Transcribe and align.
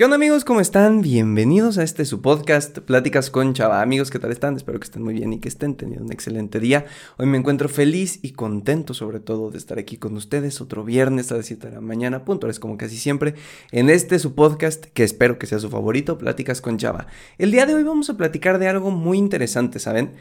¿Qué 0.00 0.04
onda 0.04 0.16
amigos? 0.16 0.46
¿Cómo 0.46 0.62
están? 0.62 1.02
Bienvenidos 1.02 1.76
a 1.76 1.82
este 1.82 2.06
su 2.06 2.22
podcast, 2.22 2.78
Pláticas 2.78 3.28
con 3.28 3.52
Chava. 3.52 3.82
Amigos, 3.82 4.10
¿qué 4.10 4.18
tal 4.18 4.32
están? 4.32 4.56
Espero 4.56 4.80
que 4.80 4.84
estén 4.84 5.02
muy 5.02 5.12
bien 5.12 5.34
y 5.34 5.40
que 5.40 5.48
estén 5.50 5.74
teniendo 5.74 6.06
un 6.06 6.10
excelente 6.10 6.58
día. 6.58 6.86
Hoy 7.18 7.26
me 7.26 7.36
encuentro 7.36 7.68
feliz 7.68 8.18
y 8.22 8.30
contento 8.30 8.94
sobre 8.94 9.20
todo 9.20 9.50
de 9.50 9.58
estar 9.58 9.78
aquí 9.78 9.98
con 9.98 10.16
ustedes 10.16 10.62
otro 10.62 10.84
viernes 10.84 11.30
a 11.30 11.36
las 11.36 11.44
7 11.44 11.68
de 11.68 11.74
la 11.74 11.80
mañana, 11.82 12.24
puntuales 12.24 12.58
como 12.58 12.78
casi 12.78 12.96
siempre, 12.96 13.34
en 13.72 13.90
este 13.90 14.18
su 14.18 14.34
podcast 14.34 14.86
que 14.86 15.04
espero 15.04 15.38
que 15.38 15.46
sea 15.46 15.58
su 15.58 15.68
favorito, 15.68 16.16
Pláticas 16.16 16.62
con 16.62 16.78
Chava. 16.78 17.06
El 17.36 17.50
día 17.50 17.66
de 17.66 17.74
hoy 17.74 17.82
vamos 17.82 18.08
a 18.08 18.16
platicar 18.16 18.58
de 18.58 18.68
algo 18.68 18.90
muy 18.90 19.18
interesante, 19.18 19.80
¿saben? 19.80 20.14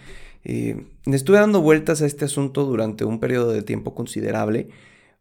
Eh, 0.43 0.87
estuve 1.05 1.37
dando 1.37 1.61
vueltas 1.61 2.01
a 2.01 2.05
este 2.05 2.25
asunto 2.25 2.65
durante 2.65 3.05
un 3.05 3.21
periodo 3.21 3.53
de 3.53 3.61
tiempo 3.61 3.95
considerable 3.95 4.67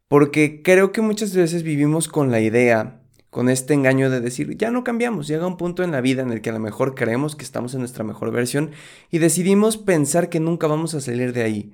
porque 0.09 0.63
creo 0.63 0.91
que 0.91 1.01
muchas 1.01 1.37
veces 1.37 1.63
vivimos 1.63 2.09
con 2.09 2.33
la 2.33 2.41
idea 2.41 3.03
con 3.31 3.49
este 3.49 3.75
engaño 3.75 4.11
de 4.11 4.21
decir, 4.21 4.57
ya 4.57 4.71
no 4.71 4.85
cambiamos, 4.85 5.27
llega 5.29 5.47
un 5.47 5.57
punto 5.57 5.83
en 5.83 5.93
la 5.93 6.01
vida 6.01 6.23
en 6.23 6.33
el 6.33 6.41
que 6.41 6.51
a 6.51 6.55
lo 6.55 6.61
mejor 6.61 6.95
creemos 6.95 7.37
que 7.37 7.45
estamos 7.45 7.75
en 7.75 7.80
nuestra 7.80 8.05
mejor 8.05 8.33
versión 8.33 8.71
y 9.11 9.19
decidimos 9.19 9.77
pensar 9.77 10.29
que 10.29 10.41
nunca 10.41 10.66
vamos 10.66 10.95
a 10.95 11.01
salir 11.01 11.33
de 11.33 11.43
ahí, 11.43 11.73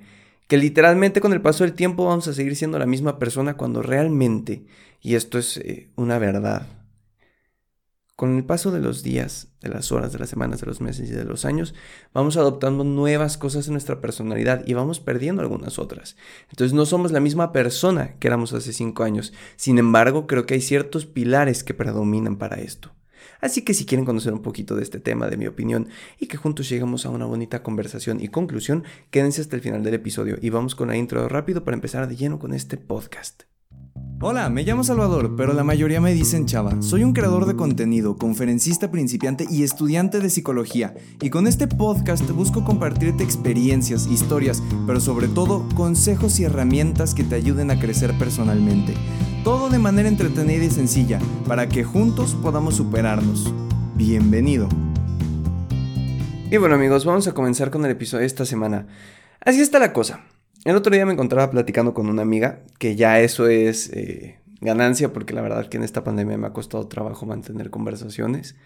que 0.48 0.56
literalmente 0.56 1.20
con 1.20 1.32
el 1.32 1.40
paso 1.40 1.64
del 1.64 1.74
tiempo 1.74 2.06
vamos 2.06 2.26
a 2.26 2.34
seguir 2.34 2.56
siendo 2.56 2.78
la 2.78 2.86
misma 2.86 3.18
persona 3.18 3.56
cuando 3.56 3.82
realmente, 3.82 4.64
y 5.00 5.14
esto 5.14 5.38
es 5.38 5.58
eh, 5.58 5.88
una 5.94 6.18
verdad, 6.18 6.66
con 8.16 8.36
el 8.36 8.44
paso 8.44 8.70
de 8.70 8.80
los 8.80 9.02
días, 9.02 9.48
de 9.60 9.68
las 9.68 9.90
horas, 9.90 10.12
de 10.12 10.20
las 10.20 10.30
semanas, 10.30 10.60
de 10.60 10.66
los 10.66 10.80
meses 10.80 11.10
y 11.10 11.12
de 11.12 11.24
los 11.24 11.44
años, 11.44 11.74
vamos 12.12 12.36
adoptando 12.36 12.84
nuevas 12.84 13.36
cosas 13.36 13.66
en 13.66 13.72
nuestra 13.72 14.00
personalidad 14.00 14.62
y 14.66 14.74
vamos 14.74 15.00
perdiendo 15.00 15.42
algunas 15.42 15.78
otras. 15.78 16.16
Entonces 16.50 16.74
no 16.74 16.86
somos 16.86 17.10
la 17.10 17.20
misma 17.20 17.52
persona 17.52 18.14
que 18.18 18.28
éramos 18.28 18.52
hace 18.52 18.72
cinco 18.72 19.02
años. 19.02 19.32
Sin 19.56 19.78
embargo, 19.78 20.26
creo 20.26 20.46
que 20.46 20.54
hay 20.54 20.60
ciertos 20.60 21.06
pilares 21.06 21.64
que 21.64 21.74
predominan 21.74 22.36
para 22.36 22.60
esto. 22.60 22.92
Así 23.40 23.62
que 23.62 23.74
si 23.74 23.84
quieren 23.84 24.04
conocer 24.06 24.32
un 24.32 24.42
poquito 24.42 24.76
de 24.76 24.82
este 24.82 25.00
tema, 25.00 25.26
de 25.26 25.36
mi 25.36 25.46
opinión, 25.46 25.88
y 26.18 26.26
que 26.26 26.36
juntos 26.36 26.68
lleguemos 26.68 27.04
a 27.04 27.10
una 27.10 27.26
bonita 27.26 27.62
conversación 27.62 28.20
y 28.20 28.28
conclusión, 28.28 28.84
quédense 29.10 29.40
hasta 29.40 29.56
el 29.56 29.62
final 29.62 29.82
del 29.82 29.94
episodio 29.94 30.38
y 30.40 30.50
vamos 30.50 30.74
con 30.74 30.88
la 30.88 30.96
intro 30.96 31.28
rápido 31.28 31.64
para 31.64 31.74
empezar 31.74 32.08
de 32.08 32.16
lleno 32.16 32.38
con 32.38 32.54
este 32.54 32.76
podcast. 32.76 33.42
Hola, 34.26 34.48
me 34.48 34.62
llamo 34.62 34.82
Salvador, 34.82 35.36
pero 35.36 35.52
la 35.52 35.64
mayoría 35.64 36.00
me 36.00 36.14
dicen 36.14 36.46
Chava. 36.46 36.80
Soy 36.80 37.04
un 37.04 37.12
creador 37.12 37.44
de 37.44 37.56
contenido, 37.56 38.16
conferencista 38.16 38.90
principiante 38.90 39.46
y 39.50 39.64
estudiante 39.64 40.18
de 40.18 40.30
psicología. 40.30 40.94
Y 41.20 41.28
con 41.28 41.46
este 41.46 41.66
podcast 41.66 42.26
busco 42.30 42.64
compartirte 42.64 43.22
experiencias, 43.22 44.06
historias, 44.06 44.62
pero 44.86 44.98
sobre 44.98 45.28
todo 45.28 45.68
consejos 45.74 46.40
y 46.40 46.44
herramientas 46.44 47.14
que 47.14 47.22
te 47.22 47.34
ayuden 47.34 47.70
a 47.70 47.78
crecer 47.78 48.16
personalmente. 48.18 48.94
Todo 49.44 49.68
de 49.68 49.78
manera 49.78 50.08
entretenida 50.08 50.64
y 50.64 50.70
sencilla, 50.70 51.18
para 51.46 51.68
que 51.68 51.84
juntos 51.84 52.34
podamos 52.42 52.76
superarnos. 52.76 53.52
Bienvenido. 53.94 54.70
Y 56.50 56.56
bueno 56.56 56.76
amigos, 56.76 57.04
vamos 57.04 57.28
a 57.28 57.32
comenzar 57.32 57.70
con 57.70 57.84
el 57.84 57.90
episodio 57.90 58.20
de 58.20 58.26
esta 58.28 58.46
semana. 58.46 58.86
Así 59.40 59.60
está 59.60 59.78
la 59.78 59.92
cosa. 59.92 60.20
El 60.64 60.76
otro 60.76 60.94
día 60.94 61.04
me 61.04 61.12
encontraba 61.12 61.50
platicando 61.50 61.92
con 61.92 62.08
una 62.08 62.22
amiga, 62.22 62.62
que 62.78 62.96
ya 62.96 63.20
eso 63.20 63.48
es 63.48 63.90
eh, 63.92 64.40
ganancia, 64.62 65.12
porque 65.12 65.34
la 65.34 65.42
verdad 65.42 65.68
que 65.68 65.76
en 65.76 65.82
esta 65.82 66.02
pandemia 66.02 66.38
me 66.38 66.46
ha 66.46 66.54
costado 66.54 66.88
trabajo 66.88 67.26
mantener 67.26 67.68
conversaciones. 67.68 68.56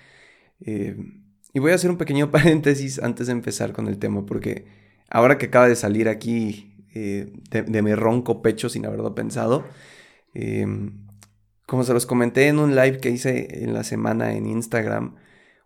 Eh, 0.60 0.96
y 1.52 1.58
voy 1.58 1.72
a 1.72 1.74
hacer 1.74 1.90
un 1.90 1.98
pequeño 1.98 2.30
paréntesis 2.30 3.00
antes 3.02 3.26
de 3.26 3.32
empezar 3.32 3.72
con 3.72 3.88
el 3.88 3.98
tema, 3.98 4.24
porque 4.24 4.66
ahora 5.10 5.38
que 5.38 5.46
acaba 5.46 5.68
de 5.68 5.74
salir 5.74 6.08
aquí 6.08 6.76
eh, 6.94 7.32
de, 7.50 7.62
de, 7.62 7.82
mi 7.82 7.94
ronco 7.94 8.42
pecho 8.42 8.68
sin 8.68 8.86
haberlo 8.86 9.14
pensado, 9.16 9.64
como 11.66 11.82
se 11.82 11.92
los 11.92 12.06
comenté 12.06 12.46
en 12.46 12.60
un 12.60 12.76
live 12.76 12.98
que 12.98 13.10
hice 13.10 13.64
en 13.64 13.74
la 13.74 13.82
semana 13.82 14.34
en 14.34 14.46
Instagram, 14.46 15.16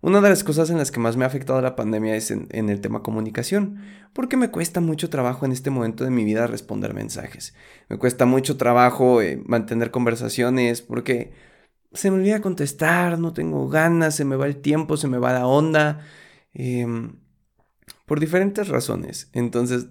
una 0.03 0.21
de 0.21 0.29
las 0.29 0.43
cosas 0.43 0.69
en 0.71 0.79
las 0.79 0.91
que 0.91 0.99
más 0.99 1.17
me 1.17 1.25
ha 1.25 1.29
afectado 1.29 1.61
la 1.63 1.77
pandemia 1.77 2.17
es 2.17 2.33
en, 2.33 2.49
el 2.51 2.81
tema 2.81 3.05
comunicación, 3.05 3.79
porque 4.13 4.37
me 4.37 4.51
cuesta 4.51 4.81
mucho 4.81 5.09
trabajo 5.11 5.47
en 5.47 5.53
este 5.53 5.71
momento 5.71 6.03
de 6.05 6.11
mi 6.11 6.25
vida 6.25 6.49
responder 6.49 6.93
mensajes. 6.93 7.55
Me 7.89 7.99
cuesta 7.99 8.27
mucho 8.27 8.57
trabajo 8.57 9.23
eh, 9.23 9.41
mantener 9.47 9.93
conversaciones 9.93 10.83
porque 10.83 11.33
se 11.93 12.11
me 12.11 12.17
olvida 12.19 12.41
contestar, 12.43 13.19
no 13.21 13.33
tengo 13.33 13.69
ganas, 13.69 14.17
se 14.17 14.25
me 14.25 14.35
va 14.37 14.47
el 14.47 14.57
tiempo, 14.57 14.97
se 14.97 15.07
me 15.07 15.19
va 15.19 15.33
la 15.33 15.47
onda, 15.47 16.01
em, 16.53 17.17
por 18.07 18.21
diferentes 18.21 18.69
razones. 18.69 19.31
Entonces, 19.33 19.89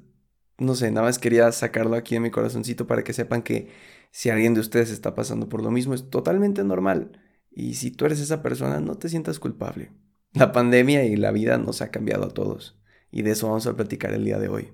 no 0.58 0.76
sé, 0.76 0.92
nada 0.92 1.08
más 1.08 1.20
quería 1.20 1.52
sacarlo 1.54 1.96
aquí 1.96 2.16
en 2.16 2.24
mi 2.24 2.32
corazoncito 2.32 2.86
para 2.88 3.04
que 3.04 3.14
sepan 3.14 3.44
que 3.44 3.70
si 4.12 4.30
alguien 4.30 4.54
de 4.54 4.62
ustedes 4.62 4.92
está 4.92 5.16
pasando 5.16 5.50
por 5.50 5.64
lo 5.64 5.72
mismo, 5.72 5.94
es 5.94 6.10
totalmente 6.10 6.64
normal. 6.64 7.20
Y 7.52 7.76
si 7.76 7.92
tú 7.92 8.06
eres 8.06 8.20
esa 8.20 8.42
persona, 8.42 8.80
no 8.80 8.98
te 8.98 9.10
sientas 9.10 9.40
culpable. 9.40 9.92
La 10.34 10.52
pandemia 10.52 11.04
y 11.06 11.16
la 11.18 11.32
vida 11.32 11.58
nos 11.58 11.82
ha 11.82 11.92
cambiado 11.92 12.26
a 12.26 12.34
todos. 12.34 12.80
Y 13.12 13.24
de 13.24 13.32
eso 13.32 13.48
vamos 13.48 13.68
a 13.68 13.76
platicar 13.76 14.14
el 14.14 14.24
día 14.24 14.40
de 14.40 14.48
hoy. 14.48 14.74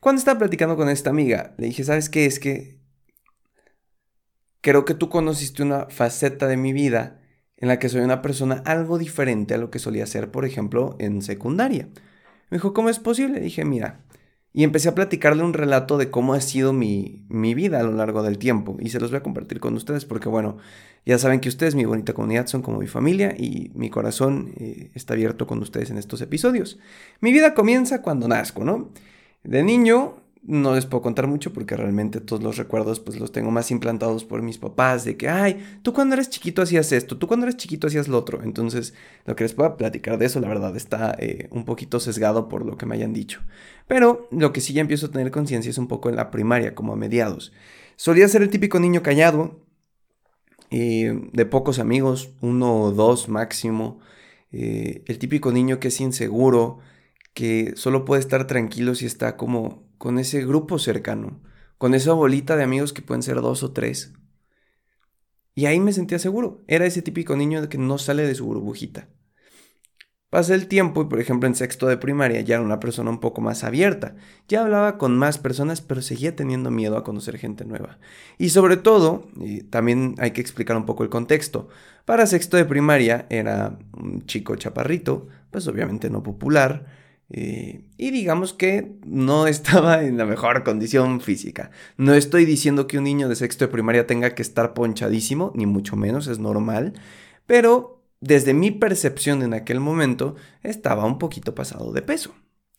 Cuando 0.00 0.18
estaba 0.18 0.38
platicando 0.38 0.76
con 0.76 0.88
esta 0.88 1.10
amiga, 1.10 1.54
le 1.56 1.66
dije, 1.66 1.84
¿sabes 1.84 2.10
qué? 2.10 2.26
Es 2.26 2.38
que 2.38 2.78
creo 4.60 4.84
que 4.84 4.94
tú 4.94 5.08
conociste 5.08 5.62
una 5.62 5.86
faceta 5.86 6.46
de 6.46 6.56
mi 6.56 6.72
vida 6.72 7.22
en 7.56 7.68
la 7.68 7.78
que 7.78 7.88
soy 7.88 8.02
una 8.02 8.22
persona 8.22 8.62
algo 8.66 8.98
diferente 8.98 9.54
a 9.54 9.58
lo 9.58 9.70
que 9.70 9.78
solía 9.78 10.06
ser, 10.06 10.30
por 10.30 10.44
ejemplo, 10.44 10.96
en 10.98 11.22
secundaria. 11.22 11.88
Me 12.50 12.56
dijo, 12.56 12.72
¿cómo 12.72 12.88
es 12.88 12.98
posible? 12.98 13.40
dije, 13.40 13.64
mira, 13.64 14.04
y 14.52 14.64
empecé 14.64 14.88
a 14.88 14.94
platicarle 14.94 15.44
un 15.44 15.52
relato 15.52 15.96
de 15.96 16.10
cómo 16.10 16.34
ha 16.34 16.40
sido 16.40 16.72
mi, 16.72 17.24
mi, 17.28 17.54
vida 17.54 17.80
a 17.80 17.82
lo 17.82 17.92
largo 17.92 18.22
del 18.22 18.38
tiempo. 18.38 18.76
Y 18.80 18.90
se 18.90 18.98
los 18.98 19.10
voy 19.10 19.18
a 19.18 19.22
compartir 19.22 19.60
con 19.60 19.74
ustedes 19.74 20.04
porque, 20.04 20.28
bueno, 20.28 20.58
ya 21.06 21.18
saben 21.18 21.40
que 21.40 21.48
ustedes, 21.48 21.74
mi 21.74 21.84
bonita 21.84 22.14
comunidad, 22.14 22.46
son 22.46 22.62
como 22.62 22.78
mi 22.78 22.88
familia 22.88 23.34
y 23.36 23.70
mi 23.74 23.90
corazón 23.90 24.52
eh, 24.56 24.90
está 24.94 25.14
abierto 25.14 25.46
con 25.46 25.60
ustedes 25.60 25.90
en 25.90 25.98
estos 25.98 26.20
episodios. 26.20 26.78
Mi 27.20 27.32
vida 27.32 27.54
comienza 27.54 28.02
cuando 28.02 28.26
nazco, 28.26 28.64
¿no? 28.64 28.90
De 29.44 29.62
niño 29.62 30.19
no 30.42 30.74
les 30.74 30.86
puedo 30.86 31.02
contar 31.02 31.26
mucho 31.26 31.52
porque 31.52 31.76
realmente 31.76 32.20
todos 32.20 32.42
los 32.42 32.56
recuerdos 32.56 32.98
pues 33.00 33.20
los 33.20 33.30
tengo 33.30 33.50
más 33.50 33.70
implantados 33.70 34.24
por 34.24 34.42
mis 34.42 34.58
papás 34.58 35.04
de 35.04 35.16
que, 35.16 35.28
ay, 35.28 35.62
tú 35.82 35.92
cuando 35.92 36.14
eres 36.14 36.30
chiquito 36.30 36.62
hacías 36.62 36.92
esto, 36.92 37.18
tú 37.18 37.26
cuando 37.26 37.46
eres 37.46 37.56
chiquito 37.56 37.86
hacías 37.86 38.08
lo 38.08 38.18
otro. 38.18 38.42
Entonces, 38.42 38.94
lo 39.26 39.36
que 39.36 39.44
les 39.44 39.52
puedo 39.52 39.76
platicar 39.76 40.18
de 40.18 40.26
eso, 40.26 40.40
la 40.40 40.48
verdad, 40.48 40.76
está 40.76 41.14
eh, 41.18 41.48
un 41.50 41.64
poquito 41.64 42.00
sesgado 42.00 42.48
por 42.48 42.64
lo 42.64 42.76
que 42.78 42.86
me 42.86 42.94
hayan 42.94 43.12
dicho. 43.12 43.42
Pero 43.86 44.28
lo 44.30 44.52
que 44.52 44.60
sí 44.60 44.72
ya 44.72 44.80
empiezo 44.80 45.06
a 45.06 45.10
tener 45.10 45.30
conciencia 45.30 45.70
es 45.70 45.78
un 45.78 45.88
poco 45.88 46.08
en 46.08 46.16
la 46.16 46.30
primaria, 46.30 46.74
como 46.74 46.92
a 46.92 46.96
mediados. 46.96 47.52
Solía 47.96 48.28
ser 48.28 48.42
el 48.42 48.50
típico 48.50 48.80
niño 48.80 49.02
callado, 49.02 49.60
eh, 50.70 51.28
de 51.32 51.46
pocos 51.46 51.78
amigos, 51.78 52.30
uno 52.40 52.82
o 52.82 52.92
dos 52.92 53.28
máximo. 53.28 54.00
Eh, 54.52 55.04
el 55.06 55.18
típico 55.18 55.52
niño 55.52 55.80
que 55.80 55.88
es 55.88 56.00
inseguro, 56.00 56.78
que 57.34 57.74
solo 57.76 58.04
puede 58.04 58.20
estar 58.20 58.46
tranquilo 58.46 58.94
si 58.94 59.06
está 59.06 59.36
como 59.36 59.89
con 60.00 60.18
ese 60.18 60.46
grupo 60.46 60.78
cercano, 60.78 61.42
con 61.76 61.92
esa 61.92 62.14
bolita 62.14 62.56
de 62.56 62.62
amigos 62.62 62.94
que 62.94 63.02
pueden 63.02 63.22
ser 63.22 63.42
dos 63.42 63.62
o 63.62 63.72
tres. 63.72 64.14
Y 65.54 65.66
ahí 65.66 65.78
me 65.78 65.92
sentía 65.92 66.18
seguro. 66.18 66.64
Era 66.68 66.86
ese 66.86 67.02
típico 67.02 67.36
niño 67.36 67.68
que 67.68 67.76
no 67.76 67.98
sale 67.98 68.26
de 68.26 68.34
su 68.34 68.46
burbujita. 68.46 69.10
Pasé 70.30 70.54
el 70.54 70.68
tiempo 70.68 71.02
y, 71.02 71.04
por 71.04 71.20
ejemplo, 71.20 71.46
en 71.46 71.54
sexto 71.54 71.86
de 71.86 71.98
primaria 71.98 72.40
ya 72.40 72.54
era 72.54 72.64
una 72.64 72.80
persona 72.80 73.10
un 73.10 73.20
poco 73.20 73.42
más 73.42 73.62
abierta. 73.62 74.16
Ya 74.48 74.62
hablaba 74.62 74.96
con 74.96 75.18
más 75.18 75.36
personas, 75.36 75.82
pero 75.82 76.00
seguía 76.00 76.34
teniendo 76.34 76.70
miedo 76.70 76.96
a 76.96 77.04
conocer 77.04 77.36
gente 77.36 77.66
nueva. 77.66 77.98
Y 78.38 78.48
sobre 78.48 78.78
todo, 78.78 79.28
y 79.36 79.64
también 79.64 80.14
hay 80.16 80.30
que 80.30 80.40
explicar 80.40 80.78
un 80.78 80.86
poco 80.86 81.02
el 81.02 81.10
contexto. 81.10 81.68
Para 82.06 82.26
sexto 82.26 82.56
de 82.56 82.64
primaria 82.64 83.26
era 83.28 83.78
un 83.92 84.24
chico 84.24 84.56
chaparrito, 84.56 85.28
pues 85.50 85.68
obviamente 85.68 86.08
no 86.08 86.22
popular, 86.22 86.99
eh, 87.30 87.84
y 87.96 88.10
digamos 88.10 88.52
que 88.52 88.96
no 89.06 89.46
estaba 89.46 90.02
en 90.02 90.18
la 90.18 90.26
mejor 90.26 90.64
condición 90.64 91.20
física. 91.20 91.70
No 91.96 92.14
estoy 92.14 92.44
diciendo 92.44 92.86
que 92.86 92.98
un 92.98 93.04
niño 93.04 93.28
de 93.28 93.36
sexto 93.36 93.66
de 93.66 93.72
primaria 93.72 94.06
tenga 94.06 94.34
que 94.34 94.42
estar 94.42 94.74
ponchadísimo, 94.74 95.52
ni 95.54 95.66
mucho 95.66 95.96
menos, 95.96 96.26
es 96.26 96.38
normal. 96.38 96.94
Pero 97.46 98.02
desde 98.20 98.52
mi 98.52 98.70
percepción 98.70 99.42
en 99.42 99.54
aquel 99.54 99.80
momento, 99.80 100.36
estaba 100.62 101.06
un 101.06 101.18
poquito 101.18 101.54
pasado 101.54 101.92
de 101.92 102.02
peso. 102.02 102.34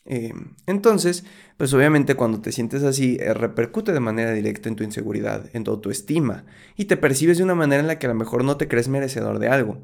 Eh, 0.05 0.33
entonces, 0.65 1.25
pues 1.57 1.73
obviamente 1.73 2.15
cuando 2.15 2.41
te 2.41 2.51
sientes 2.51 2.83
así, 2.83 3.17
eh, 3.19 3.33
repercute 3.33 3.93
de 3.93 3.99
manera 3.99 4.33
directa 4.33 4.67
en 4.67 4.75
tu 4.75 4.83
inseguridad, 4.83 5.49
en 5.53 5.63
tu 5.63 5.71
autoestima, 5.71 6.45
y 6.75 6.85
te 6.85 6.97
percibes 6.97 7.37
de 7.37 7.43
una 7.43 7.55
manera 7.55 7.81
en 7.81 7.87
la 7.87 7.99
que 7.99 8.07
a 8.07 8.09
lo 8.09 8.15
mejor 8.15 8.43
no 8.43 8.57
te 8.57 8.67
crees 8.67 8.87
merecedor 8.87 9.39
de 9.39 9.47
algo. 9.47 9.81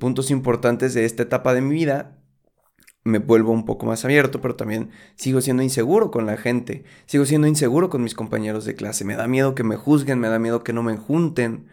puntos 0.00 0.32
importantes 0.32 0.94
de 0.94 1.04
esta 1.04 1.22
etapa 1.22 1.54
de 1.54 1.60
mi 1.60 1.72
vida 1.74 2.19
me 3.04 3.18
vuelvo 3.18 3.52
un 3.52 3.64
poco 3.64 3.86
más 3.86 4.04
abierto, 4.04 4.40
pero 4.40 4.56
también 4.56 4.90
sigo 5.16 5.40
siendo 5.40 5.62
inseguro 5.62 6.10
con 6.10 6.26
la 6.26 6.36
gente, 6.36 6.84
sigo 7.06 7.24
siendo 7.24 7.46
inseguro 7.46 7.90
con 7.90 8.02
mis 8.02 8.14
compañeros 8.14 8.64
de 8.64 8.74
clase, 8.74 9.04
me 9.04 9.16
da 9.16 9.26
miedo 9.26 9.54
que 9.54 9.64
me 9.64 9.76
juzguen, 9.76 10.18
me 10.20 10.28
da 10.28 10.38
miedo 10.38 10.62
que 10.64 10.72
no 10.72 10.82
me 10.82 10.96
junten, 10.96 11.68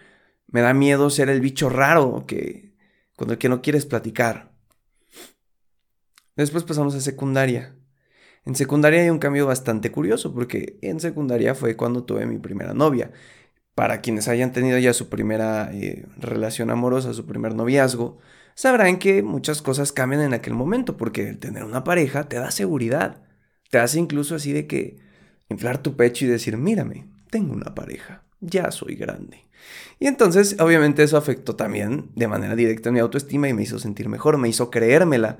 me 0.47 0.61
da 0.61 0.73
miedo 0.73 1.09
ser 1.09 1.29
el 1.29 1.41
bicho 1.41 1.69
raro 1.69 2.25
que 2.27 2.73
con 3.15 3.31
el 3.31 3.37
que 3.37 3.49
no 3.49 3.61
quieres 3.61 3.85
platicar. 3.85 4.53
Después 6.35 6.63
pasamos 6.63 6.95
a 6.95 7.01
secundaria. 7.01 7.75
En 8.45 8.55
secundaria 8.55 9.01
hay 9.01 9.09
un 9.09 9.19
cambio 9.19 9.47
bastante 9.47 9.91
curioso 9.91 10.33
porque 10.33 10.77
en 10.81 10.99
secundaria 10.99 11.55
fue 11.55 11.75
cuando 11.75 12.05
tuve 12.05 12.25
mi 12.25 12.37
primera 12.37 12.73
novia. 12.73 13.11
para 13.75 14.01
quienes 14.01 14.27
hayan 14.27 14.53
tenido 14.53 14.79
ya 14.79 14.93
su 14.93 15.09
primera 15.09 15.71
eh, 15.73 16.07
relación 16.17 16.71
amorosa, 16.71 17.13
su 17.13 17.27
primer 17.27 17.55
noviazgo, 17.55 18.19
sabrán 18.57 18.97
que 18.97 19.21
muchas 19.21 19.61
cosas 19.61 19.91
cambian 19.91 20.23
en 20.23 20.33
aquel 20.33 20.55
momento, 20.55 20.97
porque 20.97 21.29
el 21.29 21.37
tener 21.37 21.63
una 21.63 21.83
pareja 21.83 22.27
te 22.27 22.37
da 22.37 22.49
seguridad, 22.49 23.21
te 23.69 23.77
hace 23.77 23.99
incluso 23.99 24.33
así 24.33 24.51
de 24.51 24.65
que 24.65 24.97
inflar 25.47 25.77
tu 25.77 25.95
pecho 25.95 26.25
y 26.25 26.27
decir, 26.27 26.57
mírame, 26.57 27.07
tengo 27.29 27.53
una 27.53 27.75
pareja, 27.75 28.23
ya 28.41 28.71
soy 28.71 28.95
grande. 28.95 29.45
Y 29.99 30.07
entonces, 30.07 30.57
obviamente, 30.59 31.03
eso 31.03 31.17
afectó 31.17 31.55
también 31.55 32.09
de 32.15 32.27
manera 32.27 32.55
directa 32.55 32.91
mi 32.91 32.97
autoestima 32.97 33.47
y 33.47 33.53
me 33.53 33.61
hizo 33.61 33.77
sentir 33.77 34.09
mejor, 34.09 34.39
me 34.39 34.49
hizo 34.49 34.71
creérmela. 34.71 35.37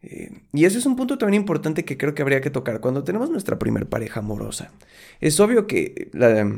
Eh, 0.00 0.32
y 0.54 0.64
eso 0.64 0.78
es 0.78 0.86
un 0.86 0.96
punto 0.96 1.18
también 1.18 1.42
importante 1.42 1.84
que 1.84 1.98
creo 1.98 2.14
que 2.14 2.22
habría 2.22 2.40
que 2.40 2.50
tocar 2.50 2.80
cuando 2.80 3.04
tenemos 3.04 3.28
nuestra 3.28 3.58
primer 3.58 3.90
pareja 3.90 4.20
amorosa. 4.20 4.72
Es 5.20 5.38
obvio 5.38 5.66
que 5.66 6.08
la, 6.14 6.50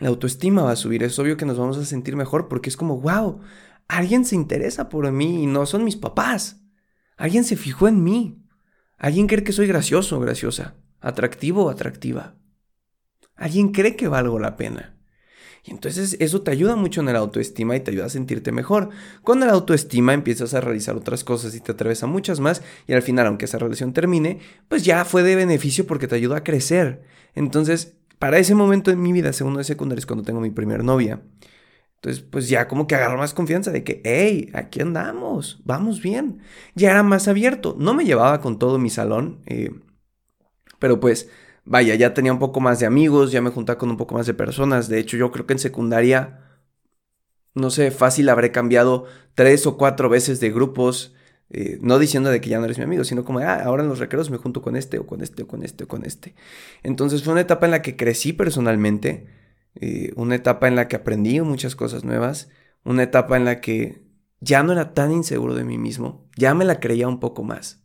la 0.00 0.08
autoestima 0.08 0.64
va 0.64 0.72
a 0.72 0.76
subir, 0.76 1.04
es 1.04 1.16
obvio 1.20 1.36
que 1.36 1.46
nos 1.46 1.58
vamos 1.58 1.78
a 1.78 1.84
sentir 1.84 2.16
mejor 2.16 2.48
porque 2.48 2.70
es 2.70 2.76
como, 2.76 3.00
wow, 3.00 3.40
alguien 3.88 4.24
se 4.24 4.34
interesa 4.34 4.88
por 4.88 5.10
mí 5.12 5.42
y 5.42 5.46
no 5.46 5.66
son 5.66 5.84
mis 5.84 5.96
papás. 5.96 6.62
Alguien 7.16 7.44
se 7.44 7.56
fijó 7.56 7.88
en 7.88 8.02
mí. 8.02 8.42
Alguien 8.98 9.26
cree 9.26 9.44
que 9.44 9.52
soy 9.52 9.66
gracioso, 9.66 10.18
graciosa, 10.20 10.74
atractivo 11.00 11.64
o 11.64 11.70
atractiva. 11.70 12.36
Alguien 13.34 13.72
cree 13.72 13.96
que 13.96 14.08
valgo 14.08 14.38
la 14.38 14.56
pena. 14.56 14.96
Y 15.66 15.72
entonces 15.72 16.16
eso 16.20 16.42
te 16.42 16.52
ayuda 16.52 16.76
mucho 16.76 17.00
en 17.00 17.06
la 17.06 17.18
autoestima 17.18 17.74
y 17.74 17.80
te 17.80 17.90
ayuda 17.90 18.06
a 18.06 18.10
sentirte 18.10 18.52
mejor. 18.52 18.90
Con 19.22 19.40
la 19.40 19.50
autoestima 19.50 20.14
empiezas 20.14 20.54
a 20.54 20.60
realizar 20.60 20.94
otras 20.94 21.24
cosas 21.24 21.54
y 21.54 21.60
te 21.60 21.72
atreves 21.72 22.02
a 22.04 22.06
muchas 22.06 22.38
más 22.38 22.62
y 22.86 22.92
al 22.92 23.02
final, 23.02 23.26
aunque 23.26 23.46
esa 23.46 23.58
relación 23.58 23.92
termine, 23.92 24.38
pues 24.68 24.84
ya 24.84 25.04
fue 25.04 25.24
de 25.24 25.34
beneficio 25.34 25.86
porque 25.86 26.06
te 26.06 26.14
ayuda 26.14 26.38
a 26.38 26.44
crecer. 26.44 27.02
Entonces, 27.34 27.96
para 28.20 28.38
ese 28.38 28.54
momento 28.54 28.92
en 28.92 29.02
mi 29.02 29.12
vida, 29.12 29.32
segundo 29.32 29.58
de 29.58 29.64
secundaria, 29.64 29.98
es 29.98 30.06
cuando 30.06 30.24
tengo 30.24 30.40
mi 30.40 30.50
primer 30.50 30.84
novia. 30.84 31.20
Entonces, 31.96 32.22
pues 32.22 32.48
ya 32.48 32.68
como 32.68 32.86
que 32.86 32.94
agarro 32.94 33.18
más 33.18 33.34
confianza 33.34 33.72
de 33.72 33.82
que, 33.84 34.00
hey, 34.04 34.50
aquí 34.54 34.80
andamos, 34.80 35.60
vamos 35.64 36.00
bien. 36.02 36.40
Ya 36.74 36.90
era 36.90 37.02
más 37.02 37.26
abierto. 37.28 37.76
No 37.78 37.94
me 37.94 38.04
llevaba 38.04 38.40
con 38.40 38.58
todo 38.58 38.78
mi 38.78 38.90
salón, 38.90 39.42
eh, 39.46 39.70
pero 40.78 41.00
pues, 41.00 41.28
vaya, 41.64 41.94
ya 41.94 42.14
tenía 42.14 42.32
un 42.32 42.38
poco 42.38 42.60
más 42.60 42.80
de 42.80 42.86
amigos, 42.86 43.32
ya 43.32 43.42
me 43.42 43.50
juntaba 43.50 43.78
con 43.78 43.90
un 43.90 43.96
poco 43.96 44.14
más 44.14 44.26
de 44.26 44.34
personas. 44.34 44.88
De 44.88 44.98
hecho, 44.98 45.16
yo 45.16 45.32
creo 45.32 45.46
que 45.46 45.54
en 45.54 45.58
secundaria, 45.58 46.60
no 47.54 47.70
sé, 47.70 47.90
fácil 47.90 48.28
habré 48.28 48.52
cambiado 48.52 49.06
tres 49.34 49.66
o 49.66 49.76
cuatro 49.76 50.08
veces 50.08 50.40
de 50.40 50.50
grupos. 50.50 51.14
Eh, 51.50 51.78
no 51.80 51.98
diciendo 52.00 52.30
de 52.30 52.40
que 52.40 52.50
ya 52.50 52.58
no 52.58 52.64
eres 52.64 52.78
mi 52.78 52.84
amigo, 52.84 53.04
sino 53.04 53.24
como, 53.24 53.38
ah, 53.38 53.62
ahora 53.62 53.84
en 53.84 53.88
los 53.88 54.00
recreos 54.00 54.30
me 54.30 54.36
junto 54.36 54.62
con 54.62 54.76
este 54.76 54.98
o 54.98 55.06
con 55.06 55.22
este 55.22 55.44
o 55.44 55.46
con 55.48 55.62
este 55.62 55.84
o 55.84 55.88
con 55.88 56.04
este. 56.04 56.34
Entonces 56.82 57.22
fue 57.22 57.32
una 57.32 57.42
etapa 57.42 57.66
en 57.66 57.72
la 57.72 57.82
que 57.82 57.96
crecí 57.96 58.32
personalmente, 58.32 59.26
eh, 59.80 60.12
una 60.16 60.34
etapa 60.34 60.68
en 60.68 60.76
la 60.76 60.88
que 60.88 60.96
aprendí 60.96 61.40
muchas 61.40 61.76
cosas 61.76 62.04
nuevas, 62.04 62.48
una 62.84 63.02
etapa 63.02 63.36
en 63.36 63.44
la 63.44 63.60
que 63.60 64.02
ya 64.40 64.62
no 64.62 64.72
era 64.72 64.94
tan 64.94 65.12
inseguro 65.12 65.54
de 65.54 65.64
mí 65.64 65.78
mismo, 65.78 66.28
ya 66.36 66.54
me 66.54 66.64
la 66.64 66.80
creía 66.80 67.08
un 67.08 67.20
poco 67.20 67.42
más. 67.42 67.82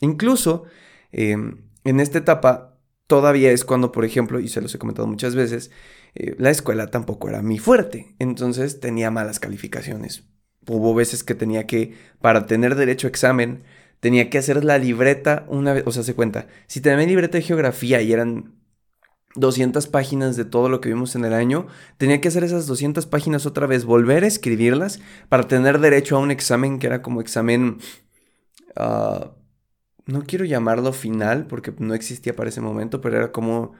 Incluso 0.00 0.64
em, 1.12 1.70
en 1.84 2.00
esta 2.00 2.18
etapa 2.18 2.78
todavía 3.06 3.52
es 3.52 3.64
cuando, 3.64 3.92
por 3.92 4.04
ejemplo, 4.04 4.40
y 4.40 4.48
se 4.48 4.60
los 4.60 4.74
he 4.74 4.78
comentado 4.78 5.06
muchas 5.06 5.34
veces, 5.34 5.70
eh, 6.14 6.34
la 6.38 6.50
escuela 6.50 6.90
tampoco 6.90 7.28
era 7.28 7.42
mi 7.42 7.58
fuerte, 7.58 8.16
entonces 8.18 8.80
tenía 8.80 9.10
malas 9.10 9.40
calificaciones 9.40 10.24
hubo 10.68 10.94
veces 10.94 11.24
que 11.24 11.34
tenía 11.34 11.66
que, 11.66 11.94
para 12.20 12.46
tener 12.46 12.74
derecho 12.74 13.06
a 13.06 13.10
examen, 13.10 13.64
tenía 14.00 14.30
que 14.30 14.38
hacer 14.38 14.64
la 14.64 14.78
libreta 14.78 15.46
una 15.48 15.72
vez, 15.72 15.84
o 15.86 15.92
sea, 15.92 16.02
se 16.02 16.14
cuenta, 16.14 16.46
si 16.66 16.80
tenía 16.80 17.06
libreta 17.06 17.38
de 17.38 17.44
geografía 17.44 18.02
y 18.02 18.12
eran 18.12 18.54
200 19.34 19.86
páginas 19.88 20.36
de 20.36 20.44
todo 20.44 20.68
lo 20.68 20.80
que 20.80 20.88
vimos 20.88 21.16
en 21.16 21.24
el 21.24 21.34
año, 21.34 21.66
tenía 21.98 22.20
que 22.20 22.28
hacer 22.28 22.44
esas 22.44 22.66
200 22.66 23.06
páginas 23.06 23.46
otra 23.46 23.66
vez, 23.66 23.84
volver 23.84 24.24
a 24.24 24.28
escribirlas 24.28 25.00
para 25.28 25.48
tener 25.48 25.80
derecho 25.80 26.16
a 26.16 26.20
un 26.20 26.30
examen 26.30 26.78
que 26.78 26.86
era 26.86 27.02
como 27.02 27.20
examen, 27.20 27.78
ah, 28.76 29.32
no 30.06 30.22
quiero 30.24 30.44
llamarlo 30.44 30.92
final 30.92 31.46
porque 31.46 31.72
no 31.78 31.94
existía 31.94 32.36
para 32.36 32.50
ese 32.50 32.60
momento, 32.60 33.00
pero 33.00 33.16
era 33.16 33.32
como 33.32 33.72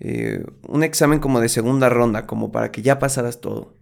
eh, 0.00 0.44
un 0.68 0.82
examen 0.84 1.20
como 1.20 1.40
de 1.40 1.48
segunda 1.48 1.88
ronda, 1.88 2.26
como 2.26 2.52
para 2.52 2.70
que 2.72 2.82
ya 2.82 2.98
pasaras 2.98 3.40
todo. 3.40 3.76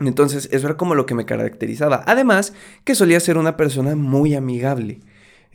Entonces, 0.00 0.48
eso 0.50 0.66
era 0.66 0.76
como 0.76 0.94
lo 0.94 1.06
que 1.06 1.14
me 1.14 1.24
caracterizaba. 1.24 2.02
Además, 2.06 2.52
que 2.84 2.94
solía 2.96 3.20
ser 3.20 3.38
una 3.38 3.56
persona 3.56 3.94
muy 3.94 4.34
amigable. 4.34 5.00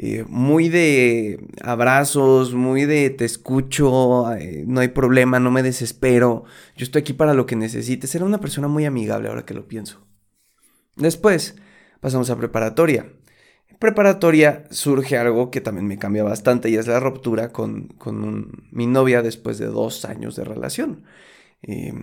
Eh, 0.01 0.23
muy 0.29 0.69
de 0.69 1.45
abrazos, 1.61 2.53
muy 2.53 2.85
de 2.85 3.09
te 3.09 3.25
escucho, 3.25 4.33
eh, 4.33 4.63
no 4.65 4.79
hay 4.79 4.87
problema, 4.87 5.41
no 5.41 5.51
me 5.51 5.61
desespero, 5.61 6.45
yo 6.77 6.85
estoy 6.85 7.01
aquí 7.01 7.11
para 7.11 7.33
lo 7.33 7.45
que 7.45 7.57
necesites. 7.57 8.15
Era 8.15 8.23
una 8.23 8.39
persona 8.39 8.69
muy 8.69 8.85
amigable 8.85 9.27
ahora 9.27 9.45
que 9.45 9.53
lo 9.53 9.67
pienso. 9.67 10.07
Después 10.95 11.57
pasamos 11.99 12.29
a 12.29 12.37
preparatoria. 12.37 13.11
En 13.67 13.77
preparatoria 13.77 14.63
surge 14.71 15.17
algo 15.17 15.51
que 15.51 15.59
también 15.59 15.85
me 15.85 15.99
cambia 15.99 16.23
bastante 16.23 16.69
y 16.69 16.77
es 16.77 16.87
la 16.87 17.01
ruptura 17.01 17.51
con, 17.51 17.89
mi 18.71 18.87
novia 18.87 19.21
después 19.21 19.57
de 19.57 19.65
dos 19.65 20.05
años 20.05 20.37
de 20.37 20.45
relación. 20.45 21.03
Eh, 21.61 21.93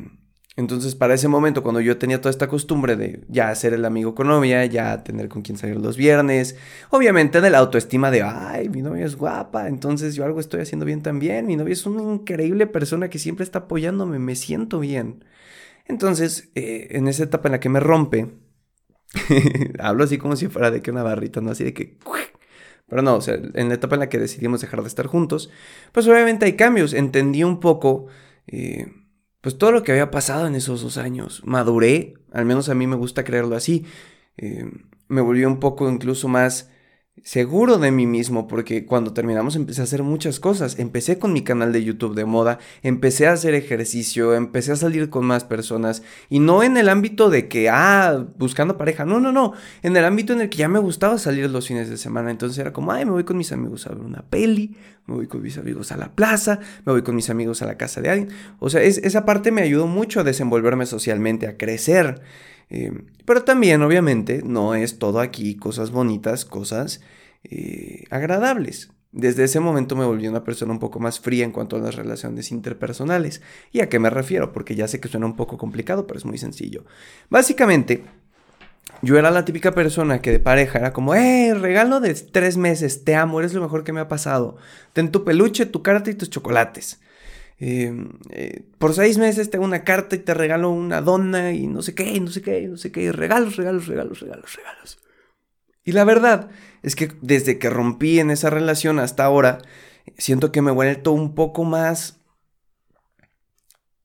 entonces, 0.57 0.95
para 0.95 1.13
ese 1.13 1.29
momento, 1.29 1.63
cuando 1.63 1.83
yo 1.83 1.99
tenía 1.99 2.19
toda 2.19 2.31
esta 2.31 2.49
costumbre 2.49 2.97
de 2.97 3.21
ya 3.29 3.55
ser 3.55 3.75
el 3.75 3.85
amigo 3.85 4.15
con 4.15 4.29
novia, 4.29 4.65
ya 4.65 5.05
tener 5.05 5.29
con 5.29 5.43
quien 5.43 5.59
salir 5.59 5.77
los 5.77 5.99
viernes, 5.99 6.57
obviamente 6.89 7.43
de 7.43 7.51
la 7.51 7.59
autoestima 7.59 8.11
de, 8.11 8.23
ay, 8.23 8.71
mi 8.71 8.81
novia 8.81 9.05
es 9.05 9.17
guapa, 9.17 9.69
entonces 9.69 10.15
yo 10.15 10.25
algo 10.25 10.41
estoy 10.41 10.63
haciendo 10.63 10.87
bien 10.87 11.03
también, 11.03 11.47
mi 11.47 11.57
novia 11.57 11.75
es 11.75 11.85
una 11.85 12.03
increíble 12.15 12.67
persona 12.67 13.11
que 13.11 13.19
siempre 13.19 13.45
está 13.45 13.61
apoyándome, 13.61 14.19
me 14.19 14.35
siento 14.35 14.81
bien. 14.81 15.25
Entonces, 15.85 16.51
eh, 16.55 16.89
en 16.93 17.07
esa 17.07 17.25
etapa 17.25 17.49
en 17.49 17.53
la 17.53 17.61
que 17.61 17.69
me 17.69 17.81
rompe, 17.81 18.29
hablo 19.79 20.05
así 20.05 20.17
como 20.17 20.37
si 20.37 20.49
fuera 20.49 20.71
de 20.71 20.81
que 20.81 20.91
una 20.91 21.03
barrita, 21.03 21.43
¿no? 21.43 21.51
Así 21.51 21.65
de 21.65 21.75
que... 21.75 21.99
Pero 22.89 23.03
no, 23.03 23.17
o 23.17 23.21
sea, 23.21 23.35
en 23.35 23.69
la 23.69 23.75
etapa 23.75 23.97
en 23.97 24.01
la 24.01 24.09
que 24.09 24.19
decidimos 24.19 24.61
dejar 24.61 24.81
de 24.81 24.89
estar 24.89 25.07
juntos, 25.07 25.51
pues 25.93 26.07
obviamente 26.09 26.47
hay 26.47 26.55
cambios. 26.55 26.95
Entendí 26.95 27.45
un 27.45 27.61
poco... 27.61 28.07
Eh, 28.47 28.87
pues 29.47 29.59
todo 29.59 29.71
lo 29.71 29.85
que 29.85 29.93
había 29.93 30.11
pasado 30.11 30.49
en 30.49 30.57
esos 30.57 30.83
dos 30.83 30.99
años. 30.99 31.41
Maduré, 31.45 32.15
al 32.33 32.45
menos 32.47 32.69
a 32.69 32.75
mí 32.75 32.89
me 32.89 32.97
gusta 32.97 33.23
creerlo 33.23 33.55
así. 33.55 33.87
Eh, 34.37 34.69
me 35.07 35.21
volvió 35.21 35.47
un 35.47 35.61
poco 35.61 35.89
incluso 35.89 36.27
más 36.27 36.69
seguro 37.23 37.79
de 37.79 37.91
mí 37.91 38.07
mismo 38.07 38.47
porque 38.47 38.85
cuando 38.85 39.13
terminamos 39.13 39.57
empecé 39.57 39.81
a 39.81 39.85
hacer 39.85 40.03
muchas 40.03 40.39
cosas. 40.39 40.79
Empecé 40.79 41.19
con 41.19 41.33
mi 41.33 41.43
canal 41.43 41.73
de 41.73 41.83
YouTube 41.83 42.15
de 42.15 42.25
moda, 42.25 42.59
empecé 42.83 43.27
a 43.27 43.33
hacer 43.33 43.55
ejercicio, 43.55 44.35
empecé 44.35 44.73
a 44.73 44.77
salir 44.77 45.11
con 45.11 45.25
más 45.25 45.45
personas 45.45 46.03
y 46.29 46.39
no 46.39 46.63
en 46.63 46.77
el 46.77 46.89
ámbito 46.89 47.31
de 47.31 47.49
que, 47.49 47.69
ah, 47.71 48.27
buscando 48.39 48.77
pareja, 48.77 49.05
no, 49.05 49.21
no, 49.21 49.33
no, 49.33 49.55
en 49.83 49.97
el 49.97 50.05
ámbito 50.05 50.33
en 50.33 50.43
el 50.43 50.49
que 50.49 50.59
ya 50.59 50.69
me 50.69 50.79
gustaba 50.79 51.19
salir 51.19 51.51
los 51.51 51.69
fines 51.69 51.89
de 51.89 51.97
semana. 51.97 52.31
Entonces 52.31 52.59
era 52.59 52.73
como, 52.73 52.93
ay, 52.93 53.05
me 53.05 53.13
voy 53.13 53.25
con 53.25 53.37
mis 53.37 53.53
amigos 53.53 53.87
a 53.87 53.91
ver 53.91 53.99
una 53.99 54.23
peli, 54.23 54.77
me 55.07 55.15
voy 55.15 55.27
con 55.27 55.43
mis 55.43 55.57
amigos 55.59 55.93
a 55.93 55.97
la 55.97 56.15
plaza, 56.15 56.61
me 56.85 56.93
voy 56.93 57.03
con 57.03 57.17
mis 57.17 57.31
amigos 57.31 57.63
a 57.63 57.67
la 57.67 57.77
casa 57.77 58.01
de 58.01 58.11
alguien. 58.11 58.29
O 58.59 58.71
sea, 58.71 58.83
esa 58.83 59.25
parte 59.25 59.53
me 59.53 59.63
ayudó 59.63 59.87
mucho 59.87 60.21
a 60.21 60.25
desenvolverme 60.25 60.87
socialmente, 60.87 61.47
a 61.47 61.57
crecer. 61.57 62.21
Eh, 62.71 62.93
pero 63.25 63.45
también, 63.45 63.83
obviamente, 63.83 64.43
no 64.45 64.75
es 64.75 64.99
todo 64.99 65.21
aquí 65.21 65.57
cosas 65.57 65.91
bonitas, 65.91 66.45
cosas 66.45 67.01
eh, 67.45 68.05
agradables. 68.11 68.91
Desde 69.13 69.45
ese 69.45 69.61
momento 69.61 69.97
me 69.97 70.05
volví 70.05 70.29
una 70.29 70.45
persona 70.45 70.73
un 70.73 70.79
poco 70.79 71.01
más 71.01 71.21
fría 71.21 71.45
en 71.45 71.53
cuanto 71.53 71.77
a 71.77 71.79
las 71.79 71.95
relaciones 71.95 72.53
interpersonales. 72.53 73.41
¿Y 73.73 73.81
a 73.81 73.89
qué 73.89 73.99
me 73.99 74.11
refiero? 74.11 74.53
Porque 74.53 74.75
ya 74.75 74.89
sé 74.89 75.01
que 75.01 75.09
suena 75.09 75.27
un 75.27 75.37
poco 75.37 75.57
complicado, 75.57 76.07
pero 76.07 76.19
es 76.19 76.27
muy 76.27 76.39
sencillo. 76.39 76.85
Básicamente, 77.31 78.05
yo 79.03 79.19
era 79.19 79.31
la 79.31 79.45
típica 79.45 79.73
persona 79.73 80.21
que 80.21 80.33
de 80.33 80.41
pareja 80.41 80.79
era 80.79 80.93
como, 80.93 81.15
¡eh! 81.15 81.55
Regalo 81.55 82.01
de 82.01 82.15
tres 82.15 82.57
meses, 82.57 83.05
te 83.05 83.15
amo, 83.15 83.41
eres 83.41 83.55
lo 83.55 83.63
mejor 83.63 83.85
que 83.85 83.93
me 83.93 84.01
ha 84.01 84.09
pasado. 84.09 84.57
Ten 84.93 85.11
tu 85.11 85.25
peluche, 85.25 85.67
tu 85.67 85.83
carta 85.83 86.11
y 86.11 86.15
tus 86.15 86.31
chocolates. 86.31 87.01
Em, 87.59 88.11
eh, 88.31 88.67
por 88.79 88.93
seis 88.93 89.17
meses 89.17 89.49
te 89.49 89.57
hago 89.57 89.65
una 89.65 89.83
carta 89.83 90.15
y 90.15 90.19
te 90.19 90.35
regalo 90.35 90.71
una 90.71 91.01
dona 91.01 91.53
y 91.53 91.67
no 91.67 91.81
sé 91.83 91.95
qué, 91.95 92.21
no 92.21 92.29
sé 92.29 92.43
qué, 92.43 92.69
no 92.69 92.77
sé 92.77 92.93
qué, 92.93 93.11
regalos, 93.13 93.57
regalos, 93.57 93.87
regalos, 93.87 94.21
regalos, 94.21 94.57
regalos. 94.57 94.99
Y 95.85 95.93
la 95.93 96.05
verdad 96.05 96.51
es 96.83 96.97
que 96.97 97.13
desde 97.23 97.59
que 97.59 97.71
rompí 97.71 98.19
en 98.19 98.31
esa 98.31 98.51
relación 98.51 98.99
hasta 98.99 99.25
ahora, 99.25 99.59
siento 100.19 100.53
que 100.53 100.61
me 100.61 100.73
he 100.73 100.75
vuelto 100.75 101.13
un 101.13 101.35
poco 101.35 101.65
más... 101.65 102.21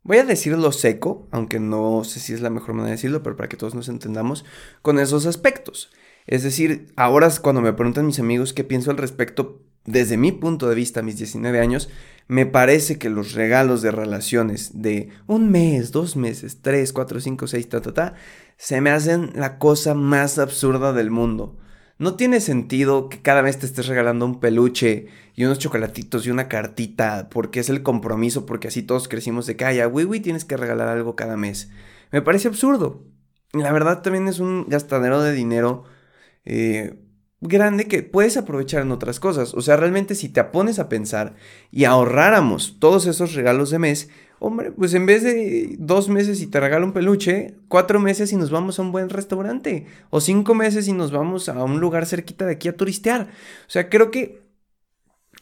Voy 0.04 0.18
a 0.18 0.26
decirlo 0.26 0.72
seco, 0.72 1.28
aunque 1.32 1.60
no 1.60 2.04
sé 2.04 2.20
si 2.20 2.34
es 2.34 2.42
la 2.42 2.50
mejor 2.50 2.74
manera 2.74 2.88
de 2.88 2.96
decirlo, 2.96 3.22
pero 3.22 3.36
para 3.36 3.50
que 3.50 3.58
todos 3.58 3.76
nos 3.76 3.90
entendamos 3.90 4.46
con 4.82 5.00
esos 5.00 5.26
aspectos. 5.26 5.92
Es 6.26 6.44
decir, 6.44 6.94
ahora 6.96 7.30
cuando 7.42 7.62
me 7.62 7.74
preguntan 7.74 8.08
mis 8.08 8.20
amigos 8.20 8.54
qué 8.54 8.64
pienso 8.64 8.92
al 8.92 8.98
respecto, 8.98 9.64
desde 9.86 10.18
mi 10.18 10.32
punto 10.32 10.70
de 10.70 10.76
vista, 10.76 11.02
mis 11.02 11.18
19 11.18 11.60
años, 11.60 11.90
me 12.28 12.46
parece 12.46 12.98
que 12.98 13.10
los 13.10 13.34
regalos 13.34 13.82
de 13.82 13.92
relaciones 13.92 14.82
de 14.82 15.10
un 15.28 15.50
mes, 15.50 15.92
dos 15.92 16.16
meses, 16.16 16.62
tres, 16.62 16.94
cuatro, 16.94 17.20
cinco, 17.20 17.48
seis, 17.48 17.68
ta, 17.68 17.82
ta, 17.82 17.94
ta, 17.94 18.14
se 18.58 18.80
me 18.80 18.92
hacen 18.92 19.32
la 19.36 19.58
cosa 19.58 19.94
más 19.96 20.40
absurda 20.40 20.94
del 20.94 21.12
mundo. 21.12 21.58
No 21.98 22.16
tiene 22.16 22.40
sentido 22.40 23.10
que 23.10 23.22
cada 23.22 23.42
vez 23.42 23.60
te 23.60 23.66
estés 23.66 23.88
regalando 23.88 24.26
un 24.26 24.40
peluche 24.40 25.08
y 25.36 25.46
unos 25.46 25.60
chocolatitos 25.60 26.26
y 26.26 26.32
una 26.32 26.48
cartita 26.48 27.30
porque 27.30 27.60
es 27.60 27.70
el 27.70 27.84
compromiso, 27.84 28.46
porque 28.46 28.70
así 28.70 28.82
todos 28.82 29.08
crecimos 29.08 29.46
de 29.46 29.56
calla, 29.56 29.88
wiwi, 29.88 30.20
tienes 30.20 30.46
que 30.46 30.58
regalar 30.58 30.88
algo 30.88 31.16
cada 31.16 31.38
mes. 31.38 31.70
Me 32.12 32.22
parece 32.22 32.48
absurdo. 32.48 33.04
La 33.54 33.72
verdad 33.72 34.02
también 34.02 34.28
es 34.28 34.40
un 34.40 34.66
gastadero 34.68 35.22
de 35.22 35.34
dinero 35.34 35.84
eh, 36.46 37.01
grande 37.42 37.88
que 37.88 38.04
puedes 38.04 38.38
aprovechar 38.38 38.84
en 38.84 38.92
otras 38.92 39.20
cosas. 39.20 39.54
O 39.54 39.62
sea, 39.62 39.76
realmente 39.76 40.16
si 40.16 40.30
te 40.30 40.44
pones 40.46 40.80
a 40.80 40.88
pensar 40.88 41.36
y 41.72 41.86
ahorráramos 41.86 42.78
todos 42.80 43.08
esos 43.08 43.34
regalos 43.34 43.72
de 43.72 43.80
mes, 43.80 44.10
hombre, 44.40 44.72
pues 44.72 44.94
en 44.94 45.06
vez 45.06 45.24
de 45.24 45.76
dos 45.80 46.08
meses 46.08 46.42
y 46.42 46.48
te 46.48 46.60
regalo 46.60 46.86
un 46.86 46.94
peluche, 46.94 47.56
cuatro 47.68 48.00
meses 48.00 48.32
y 48.32 48.38
nos 48.38 48.52
vamos 48.52 48.80
a 48.80 48.84
un 48.84 48.92
buen 48.92 49.10
restaurante. 49.10 49.88
O 50.12 50.22
cinco 50.22 50.54
meses 50.54 50.88
y 50.88 50.94
nos 50.94 51.12
vamos 51.12 51.50
a 51.50 51.64
un 51.64 51.80
lugar 51.80 52.06
cerquita 52.06 52.46
de 52.46 52.54
aquí 52.54 52.68
a 52.70 52.78
turistear. 52.78 53.24
O 53.68 53.70
sea, 53.70 53.90
creo 53.90 54.12
que... 54.12 54.42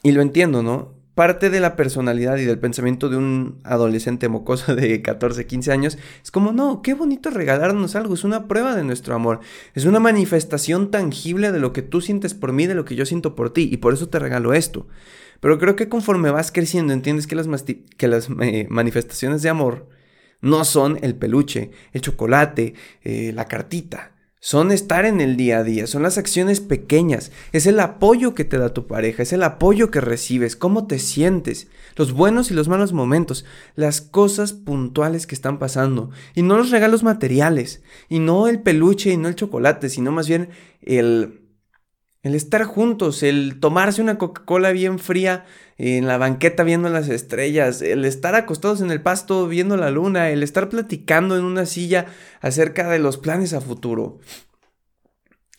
Y 0.02 0.14
lo 0.14 0.22
entiendo, 0.22 0.64
¿no? 0.64 0.99
Parte 1.20 1.50
de 1.50 1.60
la 1.60 1.76
personalidad 1.76 2.38
y 2.38 2.46
del 2.46 2.60
pensamiento 2.60 3.10
de 3.10 3.18
un 3.18 3.60
adolescente 3.66 4.30
mocoso 4.30 4.74
de 4.74 5.02
14, 5.02 5.48
15 5.48 5.70
años 5.74 5.98
es 6.24 6.32
como, 6.32 6.54
no, 6.54 6.82
qué 6.82 6.94
bonito 6.94 7.30
regalarnos 7.30 7.98
algo, 7.98 8.14
es 8.14 8.24
una 8.24 8.48
prueba 8.48 8.74
de 8.74 8.86
nuestro 8.86 9.16
amor, 9.16 9.42
es 9.76 9.84
una 9.84 10.00
manifestación 10.00 10.92
tangible 10.92 11.52
de 11.52 11.60
lo 11.60 11.74
que 11.74 11.82
tú 11.82 12.00
sientes 12.00 12.34
por 12.34 12.54
mí, 12.54 12.68
de 12.68 12.76
lo 12.76 12.86
que 12.86 12.96
yo 12.96 13.06
siento 13.06 13.36
por 13.36 13.52
ti, 13.52 13.68
y 13.70 13.76
por 13.76 13.94
eso 13.94 14.08
te 14.08 14.18
regalo 14.18 14.54
esto. 14.54 14.88
Pero 15.42 15.60
creo 15.60 15.76
que 15.76 15.90
conforme 15.90 16.32
vas 16.32 16.54
creciendo 16.54 16.94
entiendes 16.94 17.28
que 17.28 17.36
las, 17.36 17.50
que 17.98 18.08
las 18.08 18.30
eh, 18.40 18.68
manifestaciones 18.70 19.42
de 19.42 19.50
amor 19.50 19.90
no 20.40 20.64
son 20.64 21.00
el 21.02 21.16
peluche, 21.16 21.72
el 21.92 22.00
chocolate, 22.00 22.76
eh, 23.04 23.34
la 23.36 23.44
cartita. 23.44 24.14
Son 24.42 24.72
estar 24.72 25.04
en 25.04 25.20
el 25.20 25.36
día 25.36 25.58
a 25.58 25.64
día, 25.66 25.86
son 25.86 26.02
las 26.02 26.18
acciones 26.18 26.62
pequeñas, 26.62 27.34
es 27.52 27.66
el 27.66 27.78
apoyo 27.82 28.34
que 28.34 28.46
te 28.46 28.58
da 28.58 28.74
tu 28.74 28.88
pareja, 28.88 29.24
es 29.24 29.34
el 29.34 29.44
apoyo 29.44 29.92
que 29.92 30.00
recibes, 30.00 30.56
cómo 30.56 30.88
te 30.88 30.98
sientes, 30.98 31.68
los 31.98 32.14
buenos 32.14 32.50
y 32.50 32.54
los 32.54 32.70
malos 32.70 32.94
momentos, 32.94 33.44
las 33.76 34.00
cosas 34.00 34.54
puntuales 34.54 35.28
que 35.28 35.36
están 35.36 35.60
pasando, 35.60 36.12
y 36.36 36.44
no 36.44 36.56
los 36.56 36.72
regalos 36.72 37.04
materiales, 37.04 37.84
y 38.08 38.20
no 38.20 38.48
el 38.48 38.62
peluche 38.62 39.12
y 39.12 39.18
no 39.18 39.28
el 39.28 39.36
chocolate, 39.36 39.90
sino 39.90 40.14
más 40.14 40.30
bien 40.30 40.52
el 40.82 41.49
el 42.22 42.36
estar 42.36 42.64
juntos, 42.64 43.24
el 43.24 43.60
tomarse 43.60 44.02
una 44.02 44.18
Coca-Cola 44.18 44.72
bien 44.72 45.00
fría 45.00 45.46
en 45.78 46.08
la 46.08 46.18
banqueta 46.18 46.64
viendo 46.64 46.90
las 46.90 47.08
estrellas, 47.08 47.82
el 47.82 48.04
estar 48.04 48.36
acostados 48.36 48.82
en 48.82 48.92
el 48.92 49.02
pasto 49.02 49.48
viendo 49.48 49.78
la 49.78 49.90
luna, 49.90 50.30
el 50.30 50.44
estar 50.44 50.68
platicando 50.70 51.38
en 51.38 51.46
una 51.46 51.66
silla 51.66 52.08
acerca 52.42 52.90
de 52.90 53.00
los 53.00 53.18
planes 53.18 53.54
a 53.54 53.62
futuro. 53.62 54.20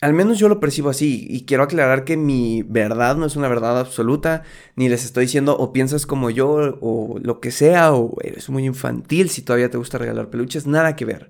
Al 0.01 0.13
menos 0.13 0.39
yo 0.39 0.49
lo 0.49 0.59
percibo 0.59 0.89
así 0.89 1.27
y 1.29 1.45
quiero 1.45 1.63
aclarar 1.63 2.05
que 2.05 2.17
mi 2.17 2.63
verdad 2.63 3.15
no 3.15 3.27
es 3.27 3.35
una 3.35 3.47
verdad 3.47 3.79
absoluta, 3.79 4.43
ni 4.75 4.89
les 4.89 5.05
estoy 5.05 5.25
diciendo 5.25 5.55
o 5.55 5.73
piensas 5.73 6.07
como 6.07 6.31
yo 6.31 6.77
o 6.81 7.19
lo 7.21 7.39
que 7.39 7.51
sea 7.51 7.93
o 7.93 8.15
eres 8.23 8.49
muy 8.49 8.65
infantil 8.65 9.29
si 9.29 9.43
todavía 9.43 9.69
te 9.69 9.77
gusta 9.77 9.99
regalar 9.99 10.31
peluches, 10.31 10.65
nada 10.65 10.95
que 10.95 11.05
ver. 11.05 11.29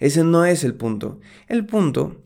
Ese 0.00 0.24
no 0.24 0.44
es 0.44 0.64
el 0.64 0.74
punto. 0.74 1.20
El 1.46 1.66
punto 1.66 2.16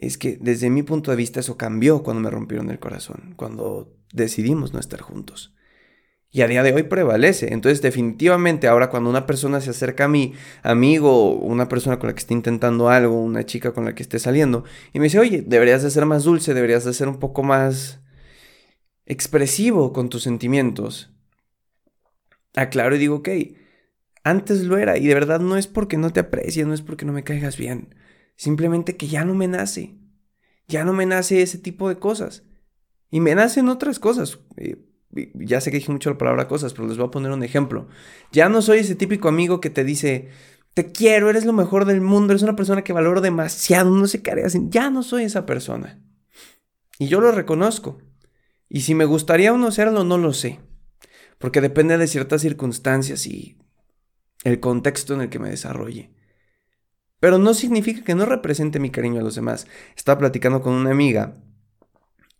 es 0.00 0.16
que 0.16 0.38
desde 0.40 0.70
mi 0.70 0.82
punto 0.82 1.10
de 1.10 1.16
vista 1.18 1.40
eso 1.40 1.58
cambió 1.58 2.02
cuando 2.02 2.22
me 2.22 2.30
rompieron 2.30 2.70
el 2.70 2.78
corazón, 2.78 3.34
cuando 3.36 3.94
decidimos 4.14 4.72
no 4.72 4.80
estar 4.80 5.00
juntos. 5.02 5.54
Y 6.30 6.40
a 6.40 6.46
día 6.46 6.62
de 6.62 6.72
hoy 6.72 6.84
prevalece. 6.84 7.52
Entonces 7.52 7.82
definitivamente 7.82 8.66
ahora 8.66 8.88
cuando 8.88 9.10
una 9.10 9.26
persona 9.26 9.60
se 9.60 9.70
acerca 9.70 10.06
a 10.06 10.08
mí, 10.08 10.32
amigo, 10.62 11.34
una 11.34 11.68
persona 11.68 11.98
con 11.98 12.06
la 12.06 12.14
que 12.14 12.20
esté 12.20 12.32
intentando 12.32 12.88
algo, 12.88 13.20
una 13.20 13.44
chica 13.44 13.72
con 13.72 13.84
la 13.84 13.94
que 13.94 14.02
esté 14.02 14.18
saliendo, 14.18 14.64
y 14.94 15.00
me 15.00 15.04
dice, 15.04 15.18
oye, 15.18 15.42
deberías 15.46 15.82
de 15.82 15.90
ser 15.90 16.06
más 16.06 16.24
dulce, 16.24 16.54
deberías 16.54 16.84
de 16.84 16.94
ser 16.94 17.08
un 17.08 17.18
poco 17.18 17.42
más 17.42 18.00
expresivo 19.04 19.92
con 19.92 20.08
tus 20.08 20.22
sentimientos. 20.22 21.12
Aclaro 22.54 22.96
y 22.96 22.98
digo, 22.98 23.16
ok, 23.16 23.28
antes 24.24 24.62
lo 24.62 24.78
era 24.78 24.96
y 24.96 25.06
de 25.06 25.14
verdad 25.14 25.40
no 25.40 25.58
es 25.58 25.66
porque 25.66 25.98
no 25.98 26.10
te 26.10 26.20
aprecie, 26.20 26.64
no 26.64 26.72
es 26.72 26.80
porque 26.80 27.04
no 27.04 27.12
me 27.12 27.22
caigas 27.22 27.58
bien. 27.58 27.94
Simplemente 28.40 28.96
que 28.96 29.06
ya 29.06 29.26
no 29.26 29.34
me 29.34 29.48
nace. 29.48 29.98
Ya 30.66 30.86
no 30.86 30.94
me 30.94 31.04
nace 31.04 31.42
ese 31.42 31.58
tipo 31.58 31.90
de 31.90 31.98
cosas. 31.98 32.42
Y 33.10 33.20
me 33.20 33.34
nacen 33.34 33.68
otras 33.68 33.98
cosas. 33.98 34.38
Eh, 34.56 34.82
ya 35.34 35.60
sé 35.60 35.70
que 35.70 35.76
dije 35.76 35.92
mucho 35.92 36.08
la 36.08 36.16
palabra 36.16 36.48
cosas, 36.48 36.72
pero 36.72 36.88
les 36.88 36.96
voy 36.96 37.08
a 37.08 37.10
poner 37.10 37.32
un 37.32 37.42
ejemplo. 37.42 37.88
Ya 38.32 38.48
no 38.48 38.62
soy 38.62 38.78
ese 38.78 38.94
típico 38.94 39.28
amigo 39.28 39.60
que 39.60 39.68
te 39.68 39.84
dice, 39.84 40.30
te 40.72 40.90
quiero, 40.90 41.28
eres 41.28 41.44
lo 41.44 41.52
mejor 41.52 41.84
del 41.84 42.00
mundo, 42.00 42.32
eres 42.32 42.42
una 42.42 42.56
persona 42.56 42.82
que 42.82 42.94
valoro 42.94 43.20
demasiado, 43.20 43.90
no 43.90 44.06
sé 44.06 44.22
qué 44.22 44.30
harías. 44.30 44.56
Ya 44.70 44.88
no 44.88 45.02
soy 45.02 45.24
esa 45.24 45.44
persona. 45.44 46.02
Y 46.98 47.08
yo 47.08 47.20
lo 47.20 47.32
reconozco. 47.32 47.98
Y 48.70 48.80
si 48.80 48.94
me 48.94 49.04
gustaría 49.04 49.52
o 49.52 49.58
no 49.58 49.70
serlo, 49.70 50.02
no 50.02 50.16
lo 50.16 50.32
sé. 50.32 50.60
Porque 51.36 51.60
depende 51.60 51.98
de 51.98 52.06
ciertas 52.06 52.40
circunstancias 52.40 53.26
y 53.26 53.58
el 54.44 54.60
contexto 54.60 55.12
en 55.12 55.20
el 55.20 55.28
que 55.28 55.38
me 55.38 55.50
desarrolle. 55.50 56.14
Pero 57.20 57.38
no 57.38 57.54
significa 57.54 58.02
que 58.02 58.14
no 58.14 58.24
represente 58.24 58.80
mi 58.80 58.90
cariño 58.90 59.20
a 59.20 59.22
los 59.22 59.34
demás. 59.34 59.66
Estaba 59.94 60.18
platicando 60.18 60.62
con 60.62 60.72
una 60.72 60.90
amiga 60.90 61.36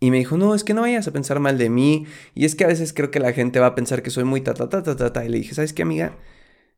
y 0.01 0.11
me 0.11 0.17
dijo, 0.17 0.39
no, 0.39 0.55
es 0.55 0.65
que 0.65 0.73
no 0.73 0.81
vayas 0.81 1.07
a 1.07 1.13
pensar 1.13 1.39
mal 1.39 1.59
de 1.59 1.69
mí. 1.69 2.07
Y 2.35 2.47
es 2.47 2.55
que 2.55 2.65
a 2.65 2.69
veces 2.69 2.95
creo 2.95 3.11
que 3.11 3.21
la 3.21 3.35
gente 3.35 3.61
va 3.61 3.67
a 3.67 3.75
pensar 3.75 4.03
que 4.03 4.11
soy 4.11 4.25
muy 4.25 4.41
ta, 4.41 4.55
ta, 4.55 4.69
ta, 4.71 4.83
ta, 4.83 4.97
ta, 4.97 5.13
ta. 5.13 5.25
Y 5.25 5.29
le 5.29 5.39
dije, 5.39 5.55
¿sabes 5.55 5.75
qué, 5.75 5.83
amiga? 5.83 6.17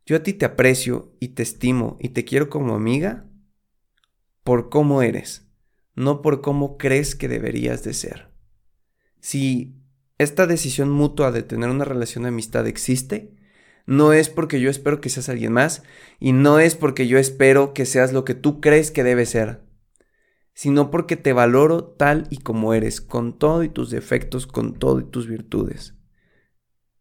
Yo 0.05 0.17
a 0.17 0.23
ti 0.25 0.33
te 0.33 0.45
aprecio 0.45 1.15
y 1.21 1.29
te 1.29 1.45
estimo 1.45 1.97
y 2.01 2.09
te 2.09 2.25
quiero 2.25 2.51
como 2.51 2.75
amiga 2.75 3.25
por 4.43 4.69
cómo 4.69 5.03
eres, 5.03 5.47
no 5.95 6.23
por 6.23 6.41
cómo 6.41 6.77
crees 6.77 7.15
que 7.15 7.29
deberías 7.29 7.85
de 7.85 7.95
ser. 7.95 8.33
Si 9.21 9.77
esta 10.19 10.49
decisión 10.49 10.91
mutua 10.91 11.31
de 11.31 11.45
tener 11.45 11.71
una 11.71 11.85
relación 11.85 12.25
de 12.25 12.31
amistad 12.31 12.67
existe, 12.67 13.37
no 13.87 14.13
es 14.13 14.29
porque 14.29 14.61
yo 14.61 14.71
espero 14.71 15.01
que 15.01 15.09
seas 15.09 15.29
alguien 15.29 15.53
más 15.53 15.83
y 16.21 16.33
no 16.33 16.59
es 16.59 16.75
porque 16.75 17.07
yo 17.07 17.19
espero 17.19 17.75
que 17.75 17.87
seas 17.87 18.13
lo 18.13 18.25
que 18.25 18.35
tú 18.35 18.61
crees 18.61 18.91
que 18.91 19.05
debes 19.05 19.31
ser, 19.31 19.63
sino 20.55 20.91
porque 20.91 21.17
te 21.17 21.33
valoro 21.33 21.85
tal 21.85 22.27
y 22.31 22.39
como 22.39 22.75
eres, 22.75 23.01
con 23.01 23.39
todo 23.39 23.63
y 23.63 23.69
tus 23.69 23.91
defectos, 23.91 24.47
con 24.47 24.75
todo 24.75 25.01
y 25.01 25.05
tus 25.05 25.27
virtudes. 25.27 25.95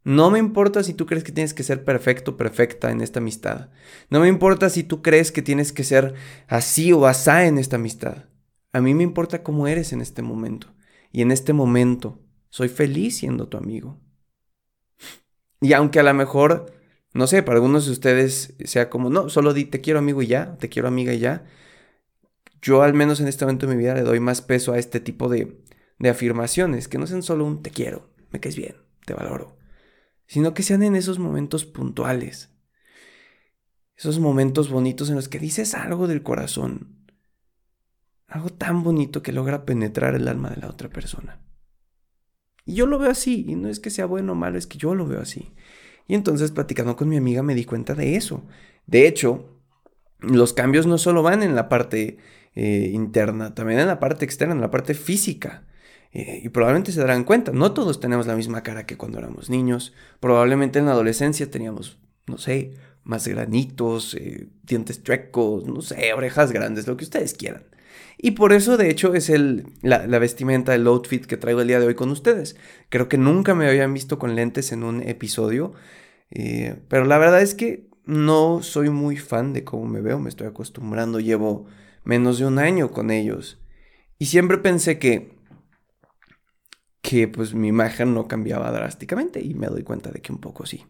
No 0.03 0.31
me 0.31 0.39
importa 0.39 0.81
si 0.81 0.95
tú 0.95 1.05
crees 1.05 1.23
que 1.23 1.31
tienes 1.31 1.53
que 1.53 1.61
ser 1.61 1.83
perfecto, 1.83 2.35
perfecta 2.35 2.91
en 2.91 3.01
esta 3.01 3.19
amistad. 3.19 3.69
No 4.09 4.19
me 4.19 4.27
importa 4.27 4.69
si 4.69 4.83
tú 4.83 5.03
crees 5.03 5.31
que 5.31 5.43
tienes 5.43 5.71
que 5.71 5.83
ser 5.83 6.15
así 6.47 6.91
o 6.91 7.05
asá 7.05 7.45
en 7.45 7.59
esta 7.59 7.75
amistad. 7.75 8.25
A 8.73 8.81
mí 8.81 8.95
me 8.95 9.03
importa 9.03 9.43
cómo 9.43 9.67
eres 9.67 9.93
en 9.93 10.01
este 10.01 10.23
momento. 10.23 10.73
Y 11.11 11.21
en 11.21 11.31
este 11.31 11.53
momento 11.53 12.19
soy 12.50 12.69
feliz 12.69 13.17
siendo 13.17 13.47
tu 13.47 13.57
amigo. 13.57 14.01
Y 15.62 15.74
aunque 15.74 16.00
a 16.00 16.03
lo 16.03 16.13
mejor, 16.13 16.74
no 17.13 17.27
sé, 17.27 17.44
para 17.44 17.58
algunos 17.58 17.86
de 17.86 17.91
ustedes 17.91 18.56
sea 18.65 18.89
como, 18.89 19.10
no, 19.10 19.30
solo 19.30 19.53
di 19.53 19.65
te 19.65 19.80
quiero 19.80 20.00
amigo 20.00 20.22
y 20.24 20.27
ya, 20.27 20.58
te 20.58 20.70
quiero 20.70 20.88
amiga 20.88 21.13
y 21.13 21.20
ya. 21.20 21.46
Yo 22.62 22.82
al 22.82 22.94
menos 22.96 23.20
en 23.22 23.27
este 23.27 23.46
momento 23.46 23.68
de 23.68 23.75
mi 23.75 23.80
vida 23.80 23.94
le 23.94 24.01
doy 24.01 24.20
más 24.20 24.41
peso 24.41 24.74
a 24.74 24.80
este 24.80 25.00
tipo 25.00 25.30
de, 25.30 25.62
de 26.00 26.10
afirmaciones, 26.10 26.88
que 26.88 26.98
no 26.98 27.06
sean 27.08 27.24
solo 27.24 27.46
un 27.46 27.62
te 27.62 27.70
quiero, 27.70 28.10
me 28.32 28.39
caes 28.39 28.56
bien, 28.56 28.75
te 29.06 29.13
valoro, 29.13 29.58
sino 30.25 30.53
que 30.53 30.63
sean 30.63 30.82
en 30.84 30.96
esos 30.96 31.20
momentos 31.20 31.65
puntuales. 31.65 32.50
Esos 33.96 34.20
momentos 34.20 34.72
bonitos 34.72 35.10
en 35.10 35.15
los 35.15 35.30
que 35.30 35.38
dices 35.38 35.75
algo 35.75 36.08
del 36.08 36.24
corazón. 36.24 37.06
Algo 38.25 38.50
tan 38.50 38.82
bonito 38.82 39.22
que 39.22 39.32
logra 39.32 39.63
penetrar 39.63 40.15
el 40.15 40.27
alma 40.27 40.50
de 40.50 40.58
la 40.58 40.70
otra 40.70 40.89
persona. 40.89 41.39
Y 42.65 42.75
yo 42.75 42.86
lo 42.86 43.00
veo 43.00 43.12
así, 43.12 43.46
y 43.48 43.56
no 43.56 43.70
es 43.70 43.80
que 43.80 43.89
sea 43.89 44.06
bueno 44.06 44.34
o 44.34 44.36
malo, 44.36 44.58
es 44.58 44.68
que 44.68 44.77
yo 44.77 44.96
lo 44.96 45.08
veo 45.08 45.22
así. 45.22 45.51
Y 46.08 46.15
entonces 46.15 46.51
platicando 46.51 46.96
con 46.96 47.10
mi 47.10 47.18
amiga 47.18 47.44
me 47.44 47.56
di 47.56 47.65
cuenta 47.65 47.96
de 47.96 48.15
eso. 48.15 48.44
De 48.86 49.08
hecho, 49.08 49.46
los 50.20 50.53
cambios 50.53 50.86
no 50.86 50.98
solo 50.98 51.24
van 51.24 51.44
en 51.44 51.56
la 51.56 51.70
parte 51.70 52.18
eh, 52.53 52.91
interna, 52.94 53.56
también 53.56 53.80
en 53.80 53.88
la 53.88 54.00
parte 54.00 54.25
externa, 54.25 54.53
en 54.53 54.62
la 54.62 54.72
parte 54.72 54.94
física. 54.94 55.63
Eh, 56.13 56.41
y 56.44 56.50
probablemente 56.50 56.91
se 56.91 57.00
darán 57.00 57.24
cuenta, 57.24 57.51
no 57.53 57.74
todos 57.74 58.00
tenemos 58.01 58.27
la 58.27 58.36
misma 58.36 58.63
cara 58.63 58.86
que 58.86 58.98
cuando 58.98 59.20
éramos 59.20 59.50
niños. 59.50 59.94
Probablemente 60.20 60.80
en 60.80 60.86
la 60.86 60.91
adolescencia 60.91 61.50
teníamos, 61.50 62.00
no 62.27 62.38
sé, 62.38 62.74
más 63.03 63.27
granitos, 63.27 64.13
eh, 64.15 64.50
dientes 64.63 65.03
chuecos, 65.03 65.65
no 65.65 65.82
sé, 65.82 66.13
orejas 66.13 66.51
grandes, 66.51 66.88
lo 66.88 66.98
que 66.98 67.06
ustedes 67.06 67.34
quieran. 67.34 67.63
Y 68.17 68.31
por 68.31 68.53
eso, 68.53 68.77
de 68.77 68.89
hecho, 68.89 69.13
es 69.13 69.29
el, 69.29 69.65
la, 69.81 70.05
vestimenta, 70.20 70.75
el 70.75 70.88
outfit 70.88 71.25
que 71.25 71.38
traigo 71.38 71.62
el 71.62 71.67
día 71.67 71.79
de 71.79 71.88
hoy 71.88 71.96
con 71.96 72.12
ustedes. 72.12 72.55
Creo 72.89 73.08
que 73.08 73.17
nunca 73.17 73.55
me 73.55 73.67
habían 73.67 73.93
visto 73.93 74.20
con 74.20 74.36
lentes 74.36 74.72
en 74.72 74.84
un 74.84 75.01
episodio. 75.01 75.74
Eh, 76.29 76.75
pero 76.88 77.05
la 77.05 77.17
verdad 77.17 77.41
es 77.41 77.55
que 77.55 77.89
no 78.05 78.62
soy 78.63 78.89
muy 78.89 79.17
fan 79.17 79.53
de 79.53 79.63
cómo 79.63 79.86
me 79.86 80.01
veo. 80.01 80.20
Me 80.20 80.29
estoy 80.29 80.48
acostumbrando. 80.48 81.20
Llevo 81.20 81.65
menos 82.03 82.39
de 82.39 82.46
un 82.46 82.60
año 82.60 82.91
con 82.91 83.12
ellos. 83.12 83.60
Y 84.20 84.27
siempre 84.27 84.58
pensé 84.58 85.00
que 85.00 85.41
que 87.01 87.27
pues 87.27 87.53
mi 87.53 87.67
imagen 87.67 88.13
no 88.13 88.27
cambiaba 88.27 88.72
drásticamente 88.72 89.41
y 89.41 89.53
me 89.53 89.67
doy 89.67 89.84
cuenta 89.84 90.12
de 90.12 90.22
que 90.22 90.31
un 90.31 90.39
poco 90.39 90.65
sí. 90.65 90.86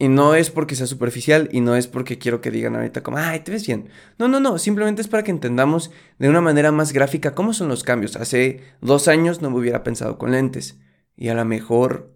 Y 0.00 0.08
no 0.08 0.34
es 0.36 0.50
porque 0.50 0.76
sea 0.76 0.86
superficial 0.86 1.48
y 1.50 1.60
no 1.60 1.74
es 1.74 1.88
porque 1.88 2.18
quiero 2.18 2.40
que 2.40 2.52
digan 2.52 2.76
ahorita 2.76 3.02
como, 3.02 3.16
ay, 3.18 3.40
te 3.40 3.50
ves 3.50 3.66
bien. 3.66 3.88
No, 4.16 4.28
no, 4.28 4.38
no, 4.38 4.58
simplemente 4.58 5.02
es 5.02 5.08
para 5.08 5.24
que 5.24 5.32
entendamos 5.32 5.90
de 6.18 6.28
una 6.28 6.40
manera 6.40 6.70
más 6.70 6.92
gráfica 6.92 7.34
cómo 7.34 7.52
son 7.52 7.68
los 7.68 7.82
cambios. 7.82 8.14
Hace 8.14 8.62
dos 8.80 9.08
años 9.08 9.42
no 9.42 9.50
me 9.50 9.58
hubiera 9.58 9.82
pensado 9.82 10.16
con 10.16 10.30
lentes 10.30 10.78
y 11.16 11.28
a 11.30 11.34
lo 11.34 11.44
mejor, 11.44 12.14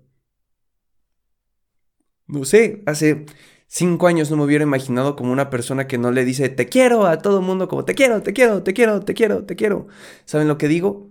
no 2.28 2.44
sé, 2.44 2.84
hace 2.86 3.26
cinco 3.66 4.06
años 4.06 4.30
no 4.30 4.36
me 4.36 4.44
hubiera 4.44 4.62
imaginado 4.62 5.16
como 5.16 5.32
una 5.32 5.50
persona 5.50 5.88
que 5.88 5.98
no 5.98 6.12
le 6.12 6.24
dice 6.24 6.48
te 6.50 6.66
quiero 6.68 7.06
a 7.06 7.18
todo 7.18 7.40
el 7.40 7.44
mundo 7.46 7.68
como 7.68 7.84
te 7.84 7.94
quiero, 7.94 8.22
te 8.22 8.32
quiero, 8.32 8.62
te 8.62 8.74
quiero, 8.74 9.00
te 9.00 9.14
quiero, 9.14 9.44
te 9.44 9.56
quiero. 9.56 9.88
¿Saben 10.24 10.46
lo 10.46 10.56
que 10.56 10.68
digo? 10.68 11.10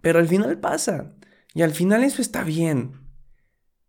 Pero 0.00 0.18
al 0.18 0.26
final 0.28 0.58
pasa. 0.58 1.14
Y 1.54 1.62
al 1.62 1.72
final 1.72 2.04
eso 2.04 2.22
está 2.22 2.42
bien. 2.44 2.92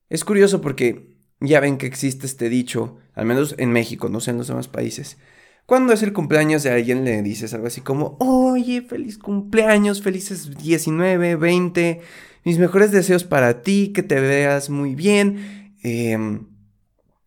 Es 0.09 0.25
curioso 0.25 0.61
porque 0.61 1.10
ya 1.41 1.59
ven 1.59 1.77
que 1.77 1.87
existe 1.87 2.27
este 2.27 2.49
dicho, 2.49 2.97
al 3.13 3.25
menos 3.25 3.55
en 3.57 3.71
México, 3.71 4.09
no 4.09 4.19
sé 4.19 4.31
en 4.31 4.37
los 4.37 4.47
demás 4.47 4.67
países. 4.67 5.17
Cuando 5.65 5.93
es 5.93 6.03
el 6.03 6.13
cumpleaños 6.13 6.63
de 6.63 6.71
alguien 6.71 7.03
le 7.03 7.21
dices 7.21 7.53
algo 7.53 7.67
así 7.67 7.81
como, 7.81 8.15
oye, 8.19 8.81
feliz 8.81 9.17
cumpleaños, 9.17 10.01
felices 10.01 10.55
19, 10.57 11.35
20, 11.35 12.01
mis 12.43 12.59
mejores 12.59 12.91
deseos 12.91 13.23
para 13.23 13.61
ti, 13.61 13.91
que 13.93 14.03
te 14.03 14.19
veas 14.19 14.69
muy 14.69 14.95
bien, 14.95 15.75
em, 15.83 16.47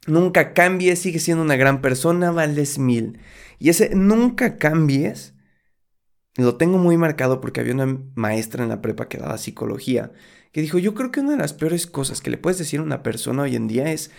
nunca 0.07 0.53
cambies, 0.53 1.01
sigue 1.01 1.19
siendo 1.19 1.43
una 1.43 1.57
gran 1.57 1.81
persona, 1.81 2.31
vales 2.31 2.79
mil. 2.79 3.19
Y 3.59 3.71
ese 3.71 3.95
nunca 3.95 4.59
cambies, 4.59 5.35
lo 6.37 6.57
tengo 6.57 6.79
muy 6.79 6.97
marcado 6.97 7.41
porque 7.41 7.61
había 7.61 7.75
una 7.75 7.99
maestra 8.15 8.63
en 8.63 8.69
la 8.69 8.83
prepa 8.83 9.09
que 9.09 9.19
daba 9.19 9.39
psicología 9.39 10.13
que 10.55 10.61
dijo, 10.61 10.79
yo 10.79 10.95
creo 10.95 11.11
que 11.11 11.19
una 11.19 11.33
de 11.33 11.39
las 11.39 11.53
peores 11.53 11.89
cosas 11.89 12.21
que 12.21 12.31
le 12.31 12.39
puedes 12.39 12.59
decir 12.59 12.79
a 12.79 12.85
una 12.85 13.03
persona 13.03 13.43
hoy 13.43 13.57
en 13.57 13.67
día 13.67 13.91
es, 13.91 14.13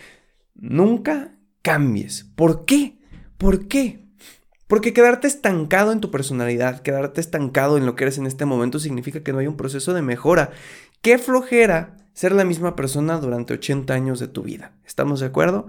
nunca 0.54 1.34
cambies. 1.62 2.26
¿Por 2.36 2.66
qué? 2.66 2.98
¿Por 3.38 3.70
qué? 3.70 4.04
Porque 4.68 4.92
quedarte 4.92 5.28
estancado 5.28 5.94
en 5.94 6.02
tu 6.02 6.12
personalidad, 6.12 6.82
quedarte 6.82 7.22
estancado 7.22 7.78
en 7.78 7.86
lo 7.86 7.96
que 7.96 8.04
eres 8.04 8.18
en 8.18 8.26
este 8.26 8.44
momento 8.44 8.80
significa 8.80 9.24
que 9.24 9.32
no 9.32 9.40
hay 9.40 9.48
un 9.48 9.56
proceso 9.56 9.94
de 9.94 10.02
mejora. 10.02 10.52
Qué 11.02 11.18
flojera 11.20 11.96
ser 12.12 12.34
la 12.34 12.44
misma 12.44 12.76
persona 12.76 13.18
durante 13.18 13.54
80 13.54 13.94
años 13.94 14.20
de 14.20 14.28
tu 14.28 14.44
vida. 14.44 14.74
¿Estamos 14.86 15.22
de 15.22 15.28
acuerdo? 15.28 15.68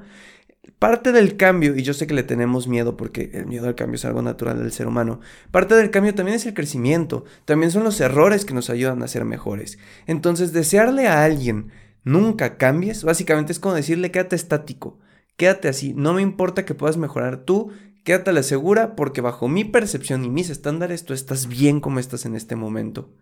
Parte 0.78 1.12
del 1.12 1.36
cambio, 1.36 1.74
y 1.74 1.82
yo 1.82 1.94
sé 1.94 2.06
que 2.06 2.14
le 2.14 2.22
tenemos 2.22 2.68
miedo 2.68 2.96
porque 2.96 3.30
el 3.32 3.46
miedo 3.46 3.66
al 3.66 3.74
cambio 3.74 3.96
es 3.96 4.04
algo 4.04 4.20
natural 4.20 4.58
del 4.58 4.72
ser 4.72 4.86
humano, 4.86 5.20
parte 5.50 5.74
del 5.74 5.90
cambio 5.90 6.14
también 6.14 6.36
es 6.36 6.44
el 6.44 6.54
crecimiento, 6.54 7.24
también 7.46 7.70
son 7.70 7.82
los 7.82 8.00
errores 8.00 8.44
que 8.44 8.52
nos 8.52 8.68
ayudan 8.68 9.02
a 9.02 9.08
ser 9.08 9.24
mejores. 9.24 9.78
Entonces, 10.06 10.52
desearle 10.52 11.06
a 11.06 11.24
alguien 11.24 11.70
nunca 12.04 12.58
cambies, 12.58 13.04
básicamente 13.04 13.52
es 13.52 13.58
como 13.58 13.74
decirle 13.74 14.10
quédate 14.10 14.36
estático, 14.36 14.98
quédate 15.36 15.68
así, 15.68 15.94
no 15.94 16.12
me 16.12 16.22
importa 16.22 16.64
que 16.64 16.74
puedas 16.74 16.98
mejorar 16.98 17.44
tú, 17.44 17.72
quédate 18.04 18.30
a 18.30 18.34
la 18.34 18.42
segura 18.42 18.96
porque 18.96 19.20
bajo 19.20 19.48
mi 19.48 19.64
percepción 19.64 20.24
y 20.24 20.30
mis 20.30 20.50
estándares 20.50 21.04
tú 21.04 21.14
estás 21.14 21.48
bien 21.48 21.80
como 21.80 22.00
estás 22.00 22.26
en 22.26 22.36
este 22.36 22.54
momento. 22.54 23.14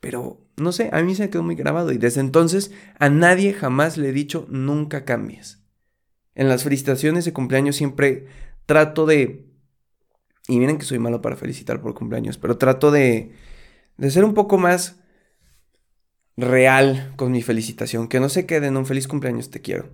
Pero, 0.00 0.46
no 0.56 0.72
sé, 0.72 0.90
a 0.92 1.02
mí 1.02 1.14
se 1.14 1.22
me 1.22 1.30
quedó 1.30 1.42
muy 1.42 1.54
grabado 1.54 1.92
y 1.92 1.98
desde 1.98 2.20
entonces 2.20 2.72
a 2.98 3.08
nadie 3.08 3.54
jamás 3.54 3.96
le 3.96 4.10
he 4.10 4.12
dicho 4.12 4.46
nunca 4.50 5.04
cambies. 5.04 5.63
En 6.34 6.48
las 6.48 6.64
felicitaciones 6.64 7.24
de 7.24 7.32
cumpleaños 7.32 7.76
siempre 7.76 8.26
trato 8.66 9.06
de... 9.06 9.46
Y 10.48 10.58
miren 10.58 10.78
que 10.78 10.84
soy 10.84 10.98
malo 10.98 11.22
para 11.22 11.36
felicitar 11.36 11.80
por 11.80 11.94
cumpleaños, 11.94 12.36
pero 12.36 12.58
trato 12.58 12.90
de, 12.90 13.32
de 13.96 14.10
ser 14.10 14.24
un 14.24 14.34
poco 14.34 14.58
más 14.58 15.00
real 16.36 17.12
con 17.16 17.32
mi 17.32 17.42
felicitación, 17.42 18.08
que 18.08 18.20
no 18.20 18.28
se 18.28 18.44
quede 18.44 18.66
en 18.66 18.76
un 18.76 18.84
feliz 18.84 19.08
cumpleaños, 19.08 19.50
te 19.50 19.60
quiero. 19.60 19.88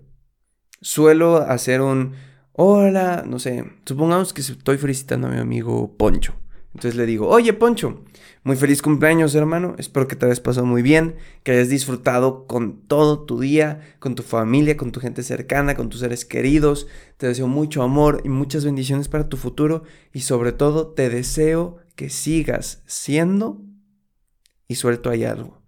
Suelo 0.81 1.37
hacer 1.37 1.83
un 1.83 2.15
hola, 2.53 3.25
no 3.27 3.39
sé, 3.39 3.65
supongamos 3.85 4.33
que 4.33 4.41
estoy 4.41 4.79
felicitando 4.79 5.29
a 5.29 5.31
mi 5.31 5.39
amigo 5.39 5.97
Poncho. 5.97 6.35
Entonces 6.75 6.95
le 6.95 7.05
digo, 7.05 7.29
oye 7.29 7.53
Poncho, 7.53 8.05
muy 8.45 8.57
feliz 8.57 8.81
cumpleaños 8.81 9.35
hermano, 9.35 9.75
espero 9.79 10.07
que 10.07 10.15
te 10.15 10.27
hayas 10.27 10.41
pasado 10.41 10.67
muy 10.67 10.83
bien, 10.83 11.17
que 11.43 11.53
hayas 11.53 11.69
disfrutado 11.69 12.47
con 12.47 12.83
todo 12.87 13.25
tu 13.25 13.41
día, 13.41 13.97
con 13.99 14.15
tu 14.15 14.23
familia, 14.23 14.77
con 14.77 14.93
tu 14.93 15.01
gente 15.01 15.25
cercana, 15.25 15.75
con 15.75 15.89
tus 15.89 16.01
seres 16.01 16.25
queridos, 16.25 16.87
te 17.17 17.27
deseo 17.27 17.49
mucho 17.49 17.83
amor 17.83 18.23
y 18.25 18.29
muchas 18.29 18.65
bendiciones 18.65 19.09
para 19.09 19.29
tu 19.29 19.37
futuro. 19.37 19.83
Y 20.13 20.21
sobre 20.21 20.53
todo 20.53 20.89
te 20.89 21.11
deseo 21.11 21.79
que 21.97 22.09
sigas 22.09 22.83
siendo 22.87 23.61
y 24.69 24.77
suelto 24.77 25.11
ahí 25.11 25.25
algo. 25.25 25.61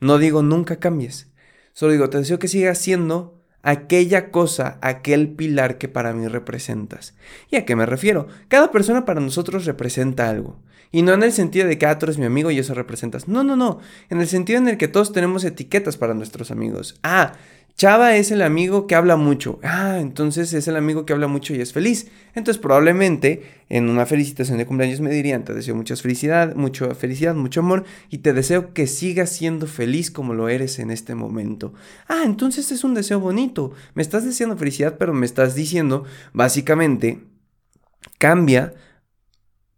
No 0.00 0.18
digo 0.18 0.42
nunca 0.42 0.80
cambies, 0.80 1.32
solo 1.72 1.92
digo 1.92 2.10
te 2.10 2.18
deseo 2.18 2.38
que 2.40 2.48
sigas 2.48 2.78
siendo 2.78 3.39
aquella 3.62 4.30
cosa, 4.30 4.78
aquel 4.80 5.28
pilar 5.28 5.78
que 5.78 5.88
para 5.88 6.12
mí 6.12 6.26
representas. 6.28 7.14
¿Y 7.50 7.56
a 7.56 7.64
qué 7.64 7.76
me 7.76 7.86
refiero? 7.86 8.28
Cada 8.48 8.70
persona 8.70 9.04
para 9.04 9.20
nosotros 9.20 9.64
representa 9.64 10.28
algo. 10.28 10.58
Y 10.92 11.02
no 11.02 11.12
en 11.12 11.22
el 11.22 11.32
sentido 11.32 11.68
de 11.68 11.78
que 11.78 11.86
ah, 11.86 11.98
tú 11.98 12.06
eres 12.06 12.18
mi 12.18 12.26
amigo 12.26 12.50
y 12.50 12.58
eso 12.58 12.74
representas. 12.74 13.28
No, 13.28 13.44
no, 13.44 13.54
no. 13.54 13.78
En 14.08 14.20
el 14.20 14.26
sentido 14.26 14.58
en 14.58 14.68
el 14.68 14.76
que 14.76 14.88
todos 14.88 15.12
tenemos 15.12 15.44
etiquetas 15.44 15.96
para 15.96 16.14
nuestros 16.14 16.50
amigos. 16.50 16.98
Ah, 17.04 17.34
Chava 17.80 18.14
es 18.14 18.30
el 18.30 18.42
amigo 18.42 18.86
que 18.86 18.94
habla 18.94 19.16
mucho. 19.16 19.58
Ah, 19.62 19.96
entonces 20.00 20.52
es 20.52 20.68
el 20.68 20.76
amigo 20.76 21.06
que 21.06 21.14
habla 21.14 21.28
mucho 21.28 21.54
y 21.54 21.62
es 21.62 21.72
feliz. 21.72 22.08
Entonces 22.34 22.60
probablemente 22.60 23.64
en 23.70 23.88
una 23.88 24.04
felicitación 24.04 24.58
de 24.58 24.66
cumpleaños 24.66 25.00
me 25.00 25.08
dirían, 25.08 25.46
te 25.46 25.54
deseo 25.54 25.74
mucha 25.74 25.96
felicidad, 25.96 26.54
mucha 26.56 26.94
felicidad, 26.94 27.34
mucho 27.34 27.60
amor 27.60 27.84
y 28.10 28.18
te 28.18 28.34
deseo 28.34 28.74
que 28.74 28.86
sigas 28.86 29.30
siendo 29.30 29.66
feliz 29.66 30.10
como 30.10 30.34
lo 30.34 30.50
eres 30.50 30.78
en 30.78 30.90
este 30.90 31.14
momento. 31.14 31.72
Ah, 32.06 32.24
entonces 32.26 32.70
es 32.70 32.84
un 32.84 32.92
deseo 32.92 33.18
bonito. 33.18 33.72
Me 33.94 34.02
estás 34.02 34.26
deseando 34.26 34.58
felicidad, 34.58 34.96
pero 34.98 35.14
me 35.14 35.24
estás 35.24 35.54
diciendo 35.54 36.04
básicamente 36.34 37.24
cambia, 38.18 38.74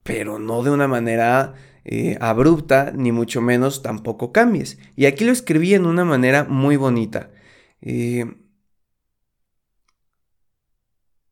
pero 0.02 0.40
no 0.40 0.64
de 0.64 0.70
una 0.70 0.88
manera... 0.88 1.54
Eh, 1.84 2.16
abrupta, 2.20 2.92
ni 2.94 3.10
mucho 3.10 3.40
menos 3.40 3.82
tampoco 3.82 4.30
cambies. 4.30 4.78
Y 4.94 5.06
aquí 5.06 5.24
lo 5.24 5.32
escribí 5.32 5.74
en 5.74 5.84
una 5.84 6.04
manera 6.04 6.44
muy 6.44 6.76
bonita. 6.76 7.30
Eh, 7.82 8.24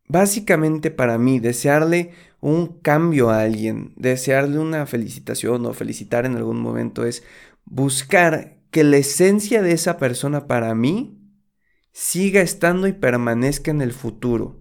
básicamente 0.09 0.91
para 0.91 1.19
mí, 1.19 1.39
desearle 1.41 2.13
un 2.41 2.81
cambio 2.81 3.31
a 3.31 3.43
alguien, 3.43 3.93
desearle 3.97 4.59
una 4.59 4.87
felicitación 4.87 5.65
o 5.67 5.73
felicitar 5.73 6.27
en 6.27 6.37
algún 6.37 6.61
momento 6.61 7.05
es 7.05 7.23
buscar 7.65 8.59
que 8.71 8.85
la 8.85 8.97
esencia 8.97 9.63
de 9.63 9.73
esa 9.73 9.99
persona 9.99 10.47
para 10.47 10.75
mí 10.75 11.19
siga 11.93 12.41
estando 12.41 12.87
y 12.87 12.93
permanezca 12.93 13.71
en 13.71 13.83
el 13.83 13.93
futuro. 13.93 14.61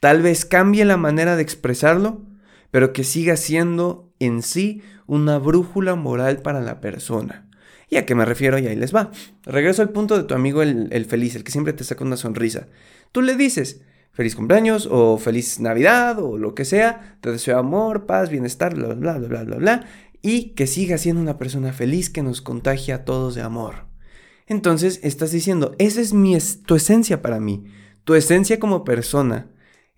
Tal 0.00 0.22
vez 0.22 0.44
cambie 0.44 0.84
la 0.84 0.96
manera 0.96 1.36
de 1.36 1.42
expresarlo, 1.42 2.26
pero 2.70 2.92
que 2.92 3.04
siga 3.04 3.36
siendo 3.36 4.12
en 4.18 4.42
sí 4.42 4.82
una 5.06 5.38
brújula 5.38 5.94
moral 5.94 6.42
para 6.42 6.60
la 6.60 6.80
persona. 6.80 7.48
¿Y 7.92 7.98
a 7.98 8.06
qué 8.06 8.14
me 8.14 8.24
refiero? 8.24 8.58
Y 8.58 8.66
ahí 8.66 8.74
les 8.74 8.96
va. 8.96 9.10
Regreso 9.44 9.82
al 9.82 9.90
punto 9.90 10.16
de 10.16 10.24
tu 10.24 10.32
amigo 10.32 10.62
el, 10.62 11.04
feliz, 11.04 11.34
el 11.34 11.44
que 11.44 11.52
siempre 11.52 11.74
te 11.74 11.84
saca 11.84 12.02
una 12.02 12.16
sonrisa. 12.16 12.68
Tú 13.12 13.20
le 13.20 13.36
dices, 13.36 13.82
feliz 14.12 14.34
cumpleaños 14.34 14.88
o 14.90 15.18
feliz 15.18 15.60
Navidad 15.60 16.18
o 16.18 16.38
lo 16.38 16.54
que 16.54 16.64
sea, 16.64 17.18
te 17.20 17.30
deseo 17.30 17.58
amor, 17.58 18.06
paz, 18.06 18.30
bienestar, 18.30 18.74
bla, 18.74 18.94
bla, 18.94 19.18
bla, 19.18 19.28
bla, 19.28 19.44
bla, 19.44 19.56
bla, 19.56 19.86
y 20.22 20.54
que 20.54 20.66
siga 20.66 20.96
siendo 20.96 21.20
una 21.20 21.36
persona 21.36 21.74
feliz 21.74 22.08
que 22.08 22.22
nos 22.22 22.40
contagie 22.40 22.94
a 22.94 23.04
todos 23.04 23.34
de 23.34 23.42
amor. 23.42 23.84
Entonces 24.46 24.98
estás 25.02 25.30
diciendo, 25.30 25.76
esa 25.78 26.00
es 26.00 26.14
mi, 26.14 26.38
tu 26.64 26.76
esencia 26.76 27.20
para 27.20 27.40
mí, 27.40 27.66
tu 28.04 28.14
esencia 28.14 28.58
como 28.58 28.84
persona, 28.84 29.48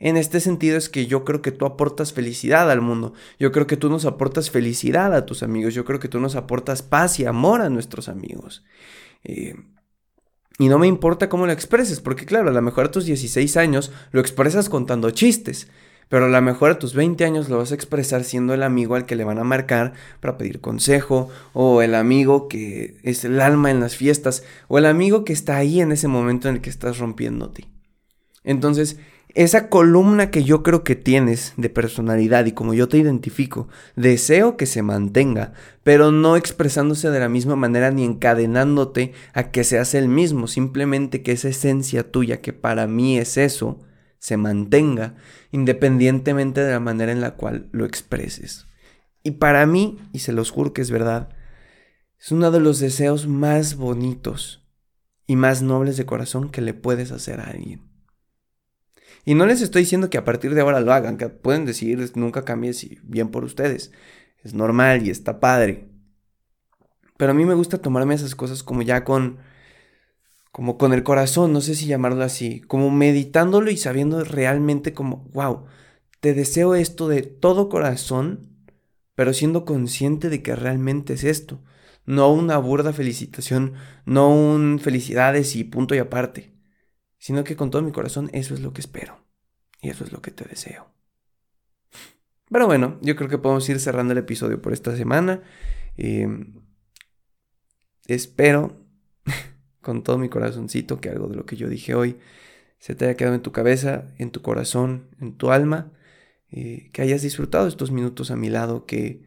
en 0.05 0.19
este 0.19 0.39
sentido 0.39 0.77
es 0.77 0.91
que 0.91 1.07
yo 1.07 1.25
creo 1.25 1.41
que 1.41 1.51
tú 1.51 1.65
aportas 1.65 2.13
felicidad 2.13 2.71
al 2.71 2.83
mundo. 2.83 3.15
Yo 3.39 3.53
creo 3.53 3.67
que 3.67 3.79
tú 3.79 3.89
nos 3.89 4.05
aportas 4.05 4.51
felicidad 4.51 5.15
a 5.15 5.25
tus 5.25 5.43
amigos. 5.43 5.73
Yo 5.73 5.87
creo 5.87 5.99
que 5.99 6.09
tú 6.09 6.21
nos 6.21 6.37
aportas 6.37 6.83
paz 6.83 7.19
y 7.21 7.25
amor 7.25 7.63
a 7.63 7.71
nuestros 7.71 8.11
amigos. 8.11 8.65
Eh, 9.25 9.55
y 10.59 10.69
no 10.69 10.79
me 10.79 10.89
importa 10.89 11.31
cómo 11.31 11.47
lo 11.47 11.53
expreses, 11.53 12.03
porque 12.03 12.27
claro, 12.27 12.51
a 12.51 12.53
lo 12.53 12.61
mejor 12.61 12.85
a 12.85 12.91
tus 12.91 13.07
16 13.07 13.57
años 13.57 13.93
lo 14.11 14.21
expresas 14.21 14.69
contando 14.69 15.11
chistes. 15.11 15.69
Pero 16.11 16.27
a 16.27 16.29
lo 16.29 16.43
mejor 16.43 16.73
a 16.73 16.79
tus 16.79 16.93
20 16.93 17.25
años 17.25 17.49
lo 17.49 17.57
vas 17.57 17.73
a 17.73 17.75
expresar 17.75 18.25
siendo 18.25 18.53
el 18.53 18.63
amigo 18.63 18.97
al 18.97 19.07
que 19.07 19.17
le 19.17 19.25
van 19.25 19.39
a 19.39 19.45
marcar 19.45 19.95
para 20.21 20.37
pedir 20.37 20.61
consejo, 20.61 21.31
o 21.55 21.81
el 21.81 21.95
amigo 21.95 22.47
que 22.47 22.99
es 23.05 23.25
el 23.25 23.41
alma 23.41 23.71
en 23.71 23.81
las 23.81 23.97
fiestas, 23.97 24.45
o 24.69 24.77
el 24.77 24.85
amigo 24.85 25.25
que 25.25 25.33
está 25.33 25.57
ahí 25.57 25.81
en 25.81 25.93
ese 25.93 26.09
momento 26.09 26.51
en 26.51 26.57
el 26.57 26.61
que 26.61 26.69
estás 26.69 26.99
rompiéndote. 26.99 27.69
Entonces, 28.43 28.99
esa 29.35 29.69
columna 29.69 30.31
que 30.31 30.45
yo 30.45 30.63
creo 30.63 30.85
que 30.85 30.95
tienes 30.95 31.55
de 31.57 31.69
personalidad 31.69 32.47
y 32.47 32.53
como 32.53 32.73
yo 32.73 32.89
te 32.89 32.99
identifico, 32.99 33.69
deseo 33.97 34.57
que 34.57 34.67
se 34.67 34.83
mantenga, 34.83 35.53
pero 35.83 36.13
no 36.13 36.37
expresándose 36.37 37.11
de 37.11 37.19
la 37.19 37.29
misma 37.29 37.57
manera 37.57 37.91
ni 37.91 38.05
encadenándote 38.05 39.13
a 39.33 39.51
que 39.51 39.65
seas 39.65 39.95
el 39.95 40.09
mismo, 40.09 40.47
simplemente 40.47 41.23
que 41.23 41.33
esa 41.33 41.49
esencia 41.49 42.11
tuya, 42.13 42.41
que 42.41 42.53
para 42.53 42.87
mí 42.87 43.19
es 43.19 43.37
eso, 43.37 43.81
se 44.21 44.37
mantenga, 44.37 45.17
independientemente 45.51 46.63
de 46.63 46.71
la 46.71 46.81
manera 46.81 47.11
en 47.11 47.21
la 47.21 47.35
cual 47.35 47.69
lo 47.73 47.85
expreses. 47.85 48.69
Y 49.25 49.33
para 49.33 49.67
mí, 49.67 49.99
y 50.13 50.21
se 50.21 50.33
los 50.33 50.51
juro 50.51 50.73
que 50.73 50.83
es 50.83 50.93
verdad, 50.93 51.31
es 52.21 52.31
uno 52.31 52.53
de 52.53 52.61
los 52.61 52.79
deseos 52.79 53.27
más 53.27 53.75
bonitos 53.75 54.65
y 55.27 55.35
más 55.35 55.61
nobles 55.61 55.97
de 55.97 56.07
corazón 56.07 56.51
que 56.51 56.61
le 56.61 56.73
puedes 56.73 57.11
hacer 57.11 57.41
a 57.41 57.45
alguien. 57.45 57.94
Y 59.25 59.35
no 59.35 59.47
les 59.47 59.63
estoy 59.63 59.83
diciendo 59.83 60.11
que 60.11 60.19
a 60.19 60.25
partir 60.25 60.55
de 60.55 60.61
ahora 60.61 60.81
lo 60.81 60.93
hagan, 60.93 61.17
que 61.17 61.29
pueden 61.29 61.65
decir 61.65 62.13
nunca 62.15 62.45
cambies 62.45 62.85
y 62.85 62.99
bien 63.03 63.29
por 63.29 63.45
ustedes. 63.45 63.91
Es 64.43 64.55
normal 64.55 65.07
y 65.07 65.11
está 65.11 65.41
padre. 65.41 65.89
Pero 67.17 67.33
a 67.33 67.35
mí 67.35 67.45
me 67.45 67.55
gusta 67.55 67.79
tomarme 67.79 68.15
esas 68.15 68.35
cosas 68.35 68.63
como 68.63 68.83
ya 68.83 69.05
con 69.05 69.39
como 70.55 70.79
con 70.79 70.93
el 70.93 71.03
corazón, 71.03 71.53
no 71.53 71.61
sé 71.61 71.75
si 71.75 71.87
llamarlo 71.87 72.23
así, 72.23 72.61
como 72.61 72.89
meditándolo 72.89 73.73
y 73.73 73.77
sabiendo 73.77 74.23
realmente 74.23 74.93
como, 74.93 75.29
wow, 75.33 75.65
te 76.21 76.33
deseo 76.33 76.77
esto 76.77 77.09
de 77.09 77.23
todo 77.23 77.69
corazón, 77.69 78.55
pero 79.17 79.33
siendo 79.33 79.65
consciente 79.65 80.31
de 80.31 80.45
que 80.45 80.55
realmente 80.55 81.15
es 81.15 81.25
esto, 81.25 81.61
no 82.07 82.33
una 82.33 82.57
burda 82.59 82.93
felicitación, 82.93 83.73
no 84.07 84.31
un 84.31 84.79
felicidades 84.79 85.57
y 85.57 85.65
punto 85.65 85.97
y 85.97 85.99
aparte, 85.99 86.54
sino 87.25 87.43
que 87.43 87.57
con 87.57 87.71
todo 87.71 87.81
mi 87.81 87.91
corazón 87.91 88.29
eso 88.35 88.53
es 88.53 88.61
lo 88.61 88.75
que 88.75 88.83
espero 88.83 89.19
y 89.81 89.89
eso 89.89 90.05
es 90.05 90.13
lo 90.13 90.21
que 90.21 90.31
te 90.31 90.45
deseo. 90.45 90.93
Pero 92.51 92.67
bueno, 92.67 92.99
yo 93.01 93.17
creo 93.17 93.31
que 93.31 93.39
podemos 93.39 93.67
ir 93.71 93.81
cerrando 93.81 94.13
el 94.13 94.19
episodio 94.19 94.61
por 94.61 94.75
esta 94.75 94.95
semana. 94.95 95.43
Em, 95.97 96.61
espero 98.07 98.77
con 99.81 100.03
todo 100.03 100.19
mi 100.19 100.29
corazoncito 100.29 101.01
que 101.01 101.09
algo 101.09 101.29
de 101.29 101.37
lo 101.37 101.47
que 101.47 101.57
yo 101.57 101.71
dije 101.71 101.95
hoy 101.95 102.19
se 102.79 102.95
te 102.95 103.07
haya 103.07 103.17
quedado 103.17 103.37
en 103.37 103.43
tu 103.43 103.53
cabeza, 103.53 104.13
en 104.19 104.31
tu 104.31 104.43
corazón, 104.43 105.09
en 105.19 105.35
tu 105.39 105.51
alma, 105.51 105.93
eh, 106.51 106.91
que 106.93 107.01
hayas 107.01 107.23
disfrutado 107.23 107.69
estos 107.69 107.91
minutos 107.91 108.31
a 108.31 108.37
mi 108.37 108.51
lado, 108.51 108.85
que, 108.85 109.25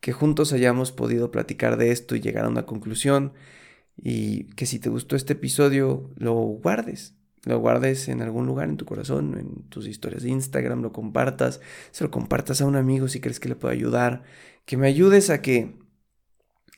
que 0.00 0.10
juntos 0.10 0.52
hayamos 0.52 0.90
podido 0.90 1.30
platicar 1.30 1.76
de 1.76 1.92
esto 1.92 2.16
y 2.16 2.20
llegar 2.20 2.46
a 2.46 2.48
una 2.48 2.66
conclusión, 2.66 3.32
y 3.96 4.44
que 4.54 4.66
si 4.66 4.78
te 4.78 4.88
gustó 4.88 5.16
este 5.16 5.34
episodio 5.34 6.10
lo 6.16 6.34
guardes, 6.34 7.14
lo 7.44 7.58
guardes 7.58 8.08
en 8.08 8.22
algún 8.22 8.46
lugar 8.46 8.68
en 8.68 8.76
tu 8.76 8.84
corazón, 8.84 9.36
en 9.38 9.68
tus 9.68 9.86
historias 9.86 10.22
de 10.22 10.30
Instagram, 10.30 10.82
lo 10.82 10.92
compartas, 10.92 11.60
se 11.90 12.04
lo 12.04 12.10
compartas 12.10 12.60
a 12.60 12.66
un 12.66 12.76
amigo 12.76 13.08
si 13.08 13.20
crees 13.20 13.40
que 13.40 13.48
le 13.48 13.56
puede 13.56 13.74
ayudar, 13.74 14.22
que 14.64 14.76
me 14.76 14.86
ayudes 14.86 15.30
a 15.30 15.42
que 15.42 15.76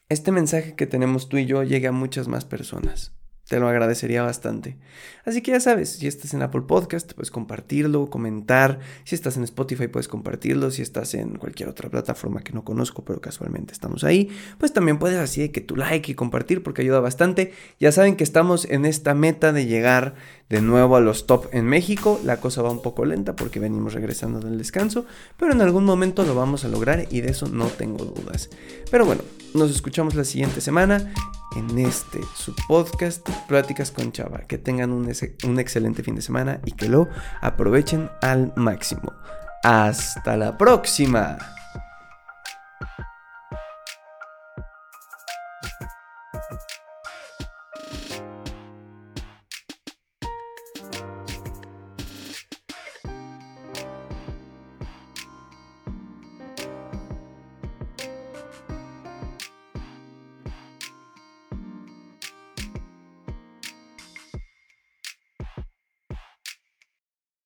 este 0.08 0.32
mensaje 0.32 0.74
que 0.74 0.86
tenemos 0.86 1.28
tú 1.28 1.38
y 1.38 1.46
yo 1.46 1.62
llegue 1.62 1.88
a 1.88 1.92
muchas 1.92 2.28
más 2.28 2.44
personas. 2.44 3.14
Te 3.48 3.60
lo 3.60 3.68
agradecería 3.68 4.22
bastante. 4.22 4.78
Así 5.26 5.42
que 5.42 5.50
ya 5.50 5.60
sabes, 5.60 5.90
si 5.90 6.06
estás 6.06 6.32
en 6.32 6.40
Apple 6.40 6.62
Podcast, 6.62 7.12
puedes 7.12 7.30
compartirlo, 7.30 8.08
comentar. 8.08 8.80
Si 9.04 9.14
estás 9.14 9.36
en 9.36 9.44
Spotify, 9.44 9.86
puedes 9.86 10.08
compartirlo. 10.08 10.70
Si 10.70 10.80
estás 10.80 11.12
en 11.12 11.36
cualquier 11.36 11.68
otra 11.68 11.90
plataforma 11.90 12.42
que 12.42 12.54
no 12.54 12.64
conozco, 12.64 13.04
pero 13.04 13.20
casualmente 13.20 13.74
estamos 13.74 14.02
ahí, 14.02 14.30
pues 14.58 14.72
también 14.72 14.98
puedes 14.98 15.18
así 15.18 15.42
de 15.42 15.50
que 15.50 15.60
tu 15.60 15.76
like 15.76 16.10
y 16.10 16.14
compartir 16.14 16.62
porque 16.62 16.80
ayuda 16.80 17.00
bastante. 17.00 17.52
Ya 17.78 17.92
saben 17.92 18.16
que 18.16 18.24
estamos 18.24 18.64
en 18.64 18.86
esta 18.86 19.14
meta 19.14 19.52
de 19.52 19.66
llegar 19.66 20.14
de 20.48 20.62
nuevo 20.62 20.96
a 20.96 21.00
los 21.00 21.26
top 21.26 21.48
en 21.52 21.66
México. 21.66 22.18
La 22.24 22.38
cosa 22.38 22.62
va 22.62 22.70
un 22.70 22.80
poco 22.80 23.04
lenta 23.04 23.36
porque 23.36 23.60
venimos 23.60 23.92
regresando 23.92 24.40
del 24.40 24.56
descanso, 24.56 25.04
pero 25.36 25.52
en 25.52 25.60
algún 25.60 25.84
momento 25.84 26.24
lo 26.24 26.34
vamos 26.34 26.64
a 26.64 26.68
lograr 26.68 27.06
y 27.10 27.20
de 27.20 27.30
eso 27.30 27.46
no 27.48 27.66
tengo 27.66 28.06
dudas. 28.06 28.48
Pero 28.90 29.04
bueno, 29.04 29.22
nos 29.52 29.70
escuchamos 29.70 30.14
la 30.14 30.24
siguiente 30.24 30.62
semana 30.62 31.12
en 31.56 31.78
este 31.78 32.20
su 32.34 32.54
podcast 32.68 33.28
Pláticas 33.48 33.90
con 33.90 34.12
Chava. 34.12 34.40
Que 34.40 34.58
tengan 34.58 34.92
un, 34.92 35.10
un 35.44 35.58
excelente 35.58 36.02
fin 36.02 36.14
de 36.14 36.22
semana 36.22 36.60
y 36.64 36.72
que 36.72 36.88
lo 36.88 37.08
aprovechen 37.40 38.10
al 38.22 38.52
máximo. 38.56 39.12
Hasta 39.62 40.36
la 40.36 40.58
próxima. 40.58 41.38